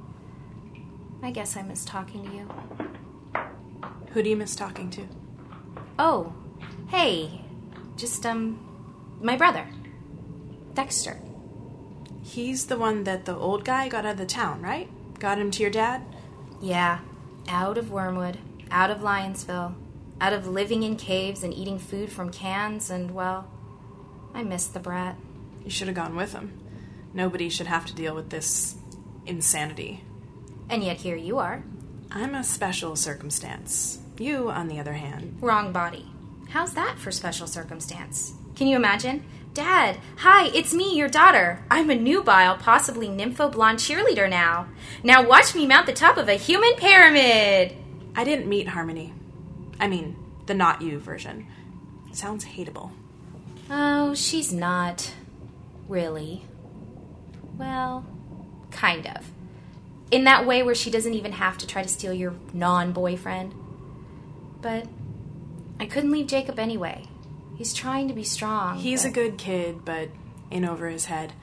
[1.22, 2.50] I guess I miss talking to you.
[4.14, 5.06] Who do you miss talking to?
[6.00, 6.34] Oh,
[6.88, 7.42] hey.
[7.98, 9.68] Just, um, my brother.
[10.74, 11.20] Dexter.
[12.24, 14.90] He's the one that the old guy got out of the town, right?
[15.20, 16.04] Got him to your dad?
[16.62, 17.00] Yeah.
[17.50, 18.38] Out of Wormwood,
[18.72, 19.76] out of Lionsville,
[20.22, 23.50] out of living in caves and eating food from cans, and, well,
[24.36, 25.18] I miss the brat.
[25.66, 26.60] You should have gone with him.
[27.14, 28.76] Nobody should have to deal with this
[29.26, 30.04] insanity.
[30.70, 31.64] And yet here you are.
[32.12, 34.00] I'm a special circumstance.
[34.18, 36.06] You, on the other hand, Wrong body.
[36.50, 38.34] How's that for special circumstance?
[38.56, 39.24] Can you imagine?
[39.54, 41.64] Dad, hi, it's me, your daughter.
[41.70, 44.68] I'm a nubile, possibly nympho blonde cheerleader now.
[45.04, 47.76] Now watch me mount the top of a human pyramid.
[48.16, 49.14] I didn't meet Harmony.
[49.82, 50.16] I mean,
[50.46, 51.48] the not you version.
[52.12, 52.92] Sounds hateable.
[53.70, 55.12] Oh, she's not.
[55.90, 56.46] Really.
[57.58, 58.06] Well,
[58.70, 59.32] kind of.
[60.12, 63.56] In that way where she doesn't even have to try to steal your non boyfriend.
[64.62, 64.88] But
[65.80, 67.06] I couldn't leave Jacob anyway.
[67.58, 68.78] He's trying to be strong.
[68.78, 70.10] He's a good kid, but
[70.52, 71.34] in over his head.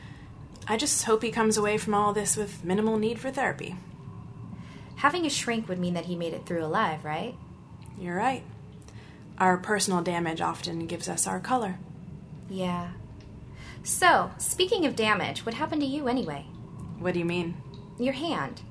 [0.69, 3.77] I just hope he comes away from all this with minimal need for therapy.
[4.97, 7.35] Having a shrink would mean that he made it through alive, right?
[7.99, 8.45] You're right.
[9.39, 11.79] Our personal damage often gives us our color.
[12.49, 12.91] Yeah.
[13.83, 16.47] So, speaking of damage, what happened to you anyway?
[16.99, 17.57] What do you mean?
[17.99, 18.63] Your hand.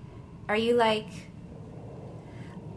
[0.50, 1.08] Are you like.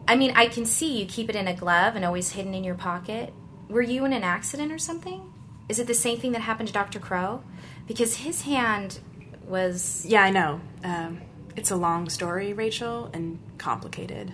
[0.07, 2.63] I mean, I can see you keep it in a glove and always hidden in
[2.63, 3.33] your pocket.
[3.69, 5.31] Were you in an accident or something?
[5.69, 6.99] Is it the same thing that happened to Dr.
[6.99, 7.43] Crow?
[7.87, 8.99] Because his hand
[9.45, 10.05] was.
[10.05, 10.59] Yeah, I know.
[10.83, 11.21] Um,
[11.55, 14.33] it's a long story, Rachel, and complicated.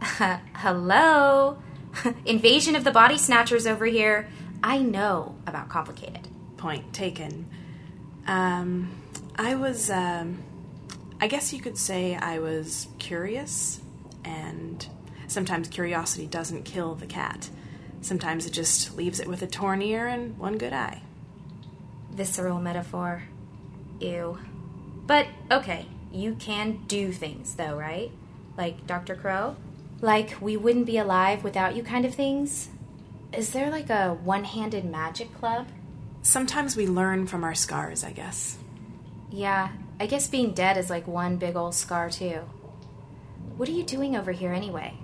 [0.54, 1.58] Hello?
[2.24, 4.28] Invasion of the body snatchers over here.
[4.62, 6.26] I know about complicated.
[6.56, 7.48] Point taken.
[8.26, 8.90] Um,
[9.36, 10.42] I was, um,
[11.20, 13.80] I guess you could say I was curious,
[14.24, 14.86] and
[15.26, 17.50] sometimes curiosity doesn't kill the cat.
[18.00, 21.02] Sometimes it just leaves it with a torn ear and one good eye.
[22.10, 23.24] Visceral metaphor.
[24.00, 24.38] Ew.
[25.06, 28.10] But, okay, you can do things, though, right?
[28.56, 29.14] Like Dr.
[29.14, 29.56] Crow?
[30.00, 32.68] Like we wouldn't be alive without you kind of things?
[33.32, 35.68] Is there like a one handed magic club?
[36.22, 38.58] Sometimes we learn from our scars, I guess.
[39.30, 42.40] Yeah, I guess being dead is like one big old scar, too.
[43.56, 44.94] What are you doing over here anyway?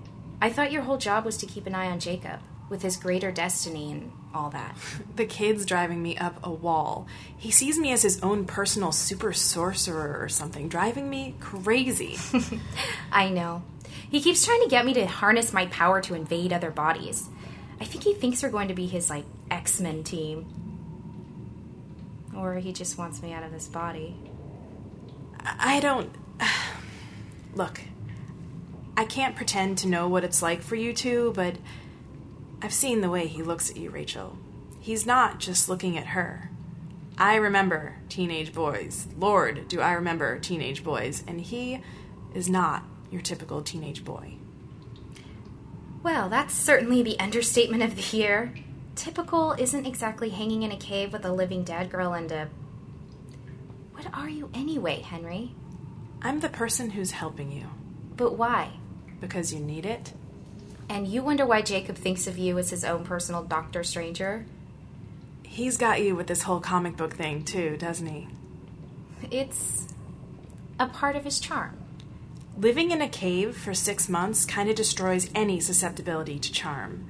[0.41, 3.31] I thought your whole job was to keep an eye on Jacob, with his greater
[3.31, 4.77] destiny and all that.
[5.17, 7.07] The kid's driving me up a wall.
[7.37, 12.19] He sees me as his own personal super sorcerer or something, driving me crazy.
[13.13, 13.63] I know.
[14.11, 17.29] He keeps trying to get me to harness my power to invade other bodies.
[17.81, 20.47] I think he thinks we're going to be his, like, X Men team.
[22.37, 24.15] Or he just wants me out of this body.
[25.41, 26.15] I don't.
[27.55, 27.81] Look,
[28.97, 31.57] I can't pretend to know what it's like for you two, but
[32.67, 34.37] I've seen the way he looks at you, Rachel.
[34.81, 36.51] He's not just looking at her.
[37.17, 39.07] I remember teenage boys.
[39.17, 41.23] Lord, do I remember teenage boys.
[41.29, 41.81] And he
[42.35, 44.39] is not your typical teenage boy.
[46.03, 48.53] Well, that's certainly the understatement of the year.
[48.97, 52.49] Typical isn't exactly hanging in a cave with a living dead girl and a.
[53.93, 55.55] What are you anyway, Henry?
[56.21, 57.69] I'm the person who's helping you.
[58.17, 58.73] But why?
[59.21, 60.15] Because you need it?
[60.89, 64.47] And you wonder why Jacob thinks of you as his own personal Doctor Stranger?
[65.43, 68.29] He's got you with this whole comic book thing, too, doesn't he?
[69.31, 69.89] It's
[70.79, 71.77] a part of his charm.
[72.59, 77.07] Living in a cave for six months kind of destroys any susceptibility to charm.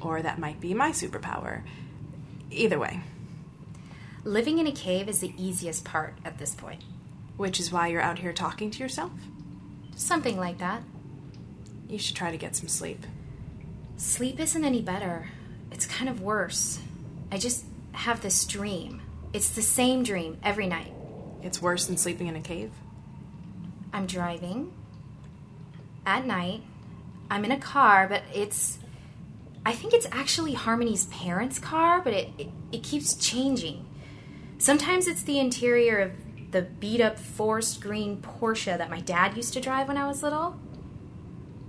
[0.00, 1.62] Or that might be my superpower.
[2.50, 3.00] Either way.
[4.24, 6.82] Living in a cave is the easiest part at this point.
[7.36, 9.12] Which is why you're out here talking to yourself?
[9.96, 10.82] Something like that.
[11.90, 13.04] You should try to get some sleep.
[13.96, 15.28] Sleep isn't any better.
[15.72, 16.78] It's kind of worse.
[17.32, 19.02] I just have this dream.
[19.32, 20.92] It's the same dream every night.
[21.42, 22.70] It's worse than sleeping in a cave?
[23.92, 24.72] I'm driving
[26.06, 26.62] at night.
[27.28, 28.78] I'm in a car, but it's.
[29.66, 33.84] I think it's actually Harmony's parents' car, but it, it, it keeps changing.
[34.58, 36.12] Sometimes it's the interior of
[36.52, 40.22] the beat up forest green Porsche that my dad used to drive when I was
[40.22, 40.58] little.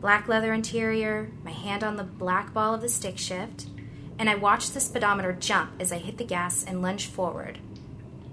[0.02, 3.68] Black leather interior, my hand on the black ball of the stick shift,
[4.18, 7.60] and I watch the speedometer jump as I hit the gas and lunge forward.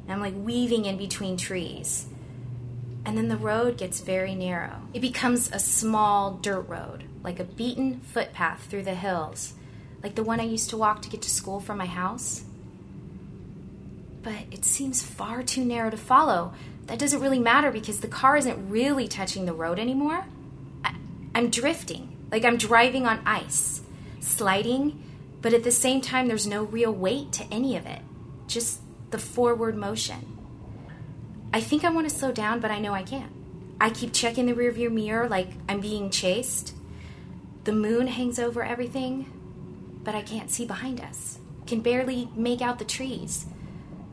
[0.03, 2.07] and I'm like weaving in between trees.
[3.05, 4.81] And then the road gets very narrow.
[4.95, 9.53] It becomes a small dirt road, like a beaten footpath through the hills,
[10.03, 12.45] like the one I used to walk to get to school from my house.
[14.23, 16.55] But it seems far too narrow to follow.
[16.87, 20.25] That doesn't really matter because the car isn't really touching the road anymore.
[21.39, 23.83] I'm drifting, like I'm driving on ice,
[24.19, 25.01] sliding,
[25.41, 28.01] but at the same time, there's no real weight to any of it,
[28.49, 28.81] just
[29.13, 30.37] the forward motion.
[31.53, 33.31] I think I want to slow down, but I know I can't.
[33.81, 36.75] I keep checking the rearview mirror like I'm being chased.
[37.63, 39.31] The moon hangs over everything,
[40.03, 41.39] but I can't see behind us.
[41.69, 43.47] Can barely make out the trees.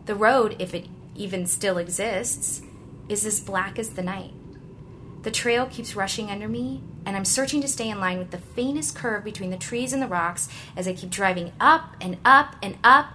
[0.05, 2.61] The road, if it even still exists,
[3.09, 4.33] is as black as the night.
[5.25, 8.37] The trail keeps rushing under me, and I'm searching to stay in line with the
[8.37, 10.47] faintest curve between the trees and the rocks
[10.77, 13.07] as I keep driving up and up and up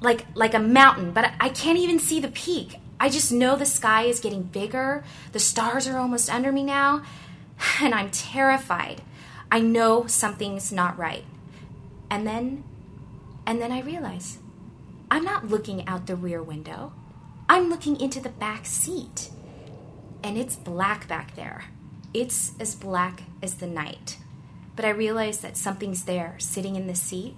[0.00, 2.76] like like a mountain, but I can't even see the peak.
[3.00, 5.02] I just know the sky is getting bigger.
[5.32, 7.02] The stars are almost under me now,
[7.82, 9.02] and I'm terrified.
[9.50, 11.24] I know something's not right.
[12.08, 12.62] And then
[13.44, 14.38] and then I realize
[15.10, 16.92] I'm not looking out the rear window.
[17.48, 19.30] I'm looking into the back seat.
[20.24, 21.66] And it's black back there.
[22.14, 24.16] It's as black as the night.
[24.74, 27.34] But I realize that something's there, sitting in the seat.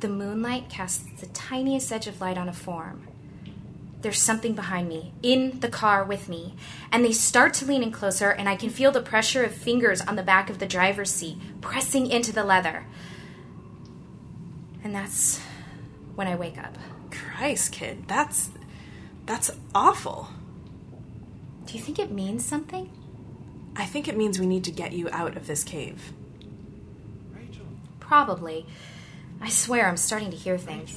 [0.00, 3.08] The moonlight casts the tiniest edge of light on a form.
[4.02, 6.54] There's something behind me, in the car with me,
[6.92, 10.02] and they start to lean in closer, and I can feel the pressure of fingers
[10.02, 12.84] on the back of the driver's seat, pressing into the leather.
[14.84, 15.40] And that's
[16.14, 16.76] when I wake up.
[17.10, 18.50] Christ, kid, that's
[19.24, 20.28] that's awful.
[21.66, 22.90] Do you think it means something?
[23.76, 26.12] I think it means we need to get you out of this cave.
[27.32, 27.66] Rachel.
[28.00, 28.66] Probably.
[29.40, 30.96] I swear I'm starting to hear things.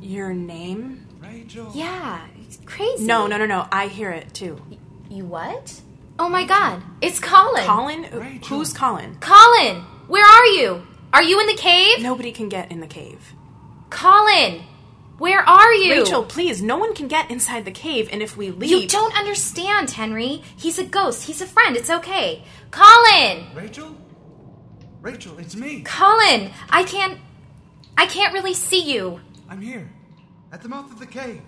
[0.00, 1.06] Your name?
[1.20, 1.70] Rachel.
[1.74, 3.04] Yeah, it's crazy.
[3.04, 3.66] No, no, no, no.
[3.72, 4.60] I hear it too.
[5.08, 5.80] You what?
[6.18, 7.64] Oh my god, it's Colin.
[7.64, 8.02] Colin?
[8.12, 8.58] Rachel.
[8.58, 9.16] Who's Colin?
[9.20, 10.84] Colin, where are you?
[11.12, 12.00] Are you in the cave?
[12.00, 13.34] Nobody can get in the cave.
[13.88, 14.62] Colin,
[15.18, 15.92] where are you?
[15.92, 18.70] Rachel, please, no one can get inside the cave, and if we leave.
[18.70, 20.42] You don't understand, Henry.
[20.56, 21.24] He's a ghost.
[21.24, 21.76] He's a friend.
[21.76, 22.44] It's okay.
[22.70, 23.46] Colin!
[23.54, 23.96] Rachel?
[25.02, 25.82] Rachel, it's me.
[25.82, 27.18] Colin, I can't.
[27.96, 29.20] I can't really see you.
[29.48, 29.90] I'm here,
[30.52, 31.42] at the mouth of the cave.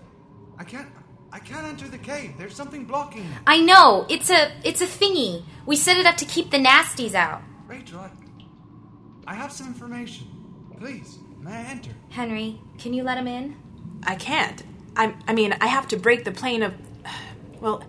[0.58, 0.88] I can't.
[1.32, 2.34] I can't enter the cave.
[2.36, 3.36] There's something blocking me.
[3.46, 4.04] I know.
[4.08, 4.50] It's a.
[4.64, 5.44] It's a thingy.
[5.64, 7.42] We set it up to keep the nasties out.
[7.68, 8.10] Rachel, I,
[9.28, 10.26] I have some information.
[10.76, 11.90] Please, may I enter?
[12.10, 13.56] Henry, can you let him in?
[14.04, 14.62] I can't.
[14.96, 16.74] I, I mean, I have to break the plane of.
[17.60, 17.84] Well,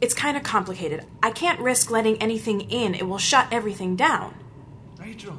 [0.00, 1.04] it's kind of complicated.
[1.22, 4.34] I can't risk letting anything in, it will shut everything down.
[4.98, 5.38] Rachel,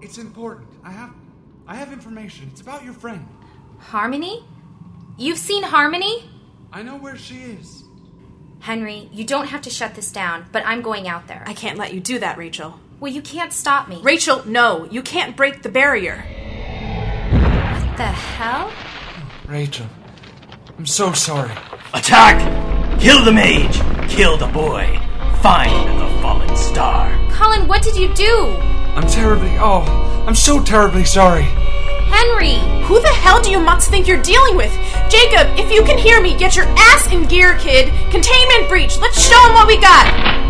[0.00, 0.68] it's important.
[0.82, 1.14] I have.
[1.68, 2.48] I have information.
[2.50, 3.24] It's about your friend.
[3.78, 4.44] Harmony?
[5.16, 6.28] You've seen Harmony?
[6.72, 7.84] I know where she is.
[8.60, 11.44] Henry, you don't have to shut this down, but I'm going out there.
[11.46, 12.78] I can't let you do that, Rachel.
[12.98, 14.00] Well, you can't stop me.
[14.02, 14.84] Rachel, no.
[14.90, 16.24] You can't break the barrier.
[18.00, 18.72] What the hell?
[19.46, 19.86] Rachel,
[20.78, 21.52] I'm so sorry.
[21.92, 22.40] Attack!
[22.98, 23.78] Kill the mage!
[24.08, 24.98] Kill the boy!
[25.42, 27.14] Find the fallen star!
[27.30, 28.56] Colin, what did you do?
[28.96, 29.50] I'm terribly.
[29.58, 29.82] Oh,
[30.26, 31.42] I'm so terribly sorry.
[31.42, 32.54] Henry!
[32.86, 34.72] Who the hell do you mutts think you're dealing with?
[35.10, 37.92] Jacob, if you can hear me, get your ass in gear, kid!
[38.10, 38.96] Containment breach!
[38.96, 40.49] Let's show him what we got!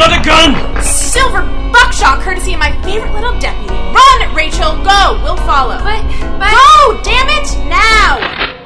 [0.00, 0.82] I've got a gun!
[0.82, 3.68] Silver buckshot courtesy of my favorite little deputy.
[3.68, 4.82] Run, Rachel!
[4.82, 5.20] Go!
[5.22, 5.76] We'll follow.
[5.76, 6.02] But,
[6.38, 6.50] but.
[6.50, 7.02] Go!
[7.02, 7.68] Damn it!
[7.68, 8.59] Now!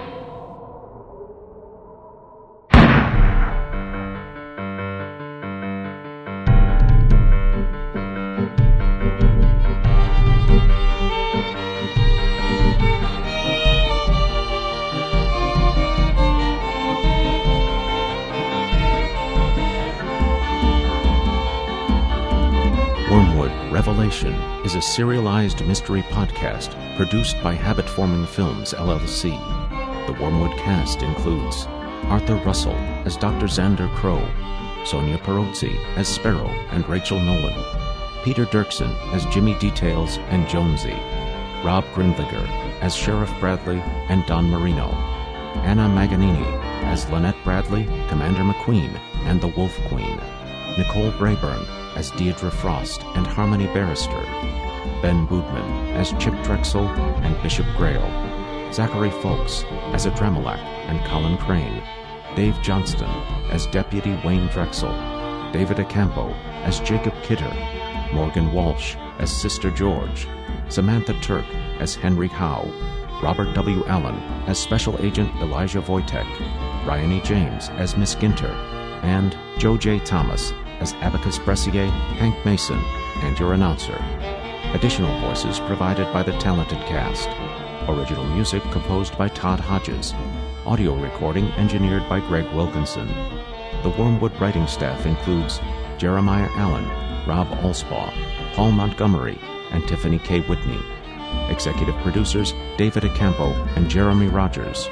[24.75, 29.31] Is a serialized mystery podcast produced by Habit Forming Films, LLC.
[30.09, 31.67] The Wormwood cast includes
[32.07, 33.47] Arthur Russell as Dr.
[33.47, 34.19] Xander Crow,
[34.85, 37.55] Sonia Perozzi as Sparrow and Rachel Nolan,
[38.25, 40.99] Peter Dirksen as Jimmy Details and Jonesy,
[41.65, 42.45] Rob Grindliger
[42.81, 44.89] as Sheriff Bradley and Don Marino,
[45.63, 46.47] Anna Maganini
[46.87, 50.19] as Lynette Bradley, Commander McQueen, and the Wolf Queen,
[50.77, 51.65] Nicole Brayburn
[51.95, 54.23] as Deidre Frost and Harmony Barrister,
[55.03, 58.03] Ben Boodman as Chip Drexel and Bishop Grail,
[58.73, 60.59] Zachary Folks as Adremelak
[60.89, 61.81] and Colin Crane,
[62.35, 63.09] Dave Johnston
[63.53, 64.91] as Deputy Wayne Drexel,
[65.53, 67.53] David Accampo as Jacob Kidder,
[68.13, 70.27] Morgan Walsh as Sister George,
[70.69, 71.47] Samantha Turk
[71.79, 72.69] as Henry Howe,
[73.23, 73.85] Robert W.
[73.87, 74.17] Allen
[74.49, 76.27] as Special Agent Elijah Wojtek,
[76.85, 77.21] Ryan E.
[77.21, 78.53] James as Miss Ginter,
[79.05, 80.01] and Joe J.
[80.01, 80.53] Thomas
[80.85, 82.79] as Abacus Bressier, Hank Mason,
[83.23, 83.97] and your announcer.
[84.75, 87.27] Additional voices provided by the talented cast.
[87.89, 90.13] Original music composed by Todd Hodges.
[90.67, 93.09] Audio recording engineered by Greg Wilkinson.
[93.83, 95.59] The Wormwood writing staff includes
[95.97, 96.87] Jeremiah Allen,
[97.27, 98.13] Rob Alspaugh,
[98.53, 99.39] Paul Montgomery,
[99.71, 100.41] and Tiffany K.
[100.41, 100.81] Whitney.
[101.49, 104.87] Executive producers David Accampo and Jeremy Rogers.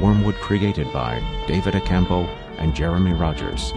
[0.00, 2.26] Wormwood created by David Accampo
[2.56, 3.74] and Jeremy Rogers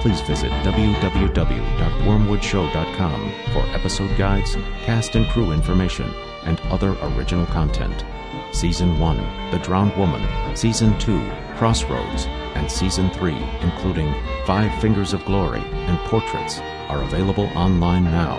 [0.00, 6.10] please visit www.wormwoodshow.com for episode guides, cast and crew information,
[6.44, 8.04] and other original content.
[8.52, 9.16] Season 1,
[9.50, 10.22] The Drowned Woman,
[10.56, 14.14] Season 2, Crossroads, and Season 3, including
[14.46, 18.38] Five Fingers of Glory and Portraits, are available online now.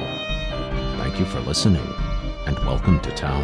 [0.97, 1.87] Thank you for listening,
[2.45, 3.43] and welcome to town.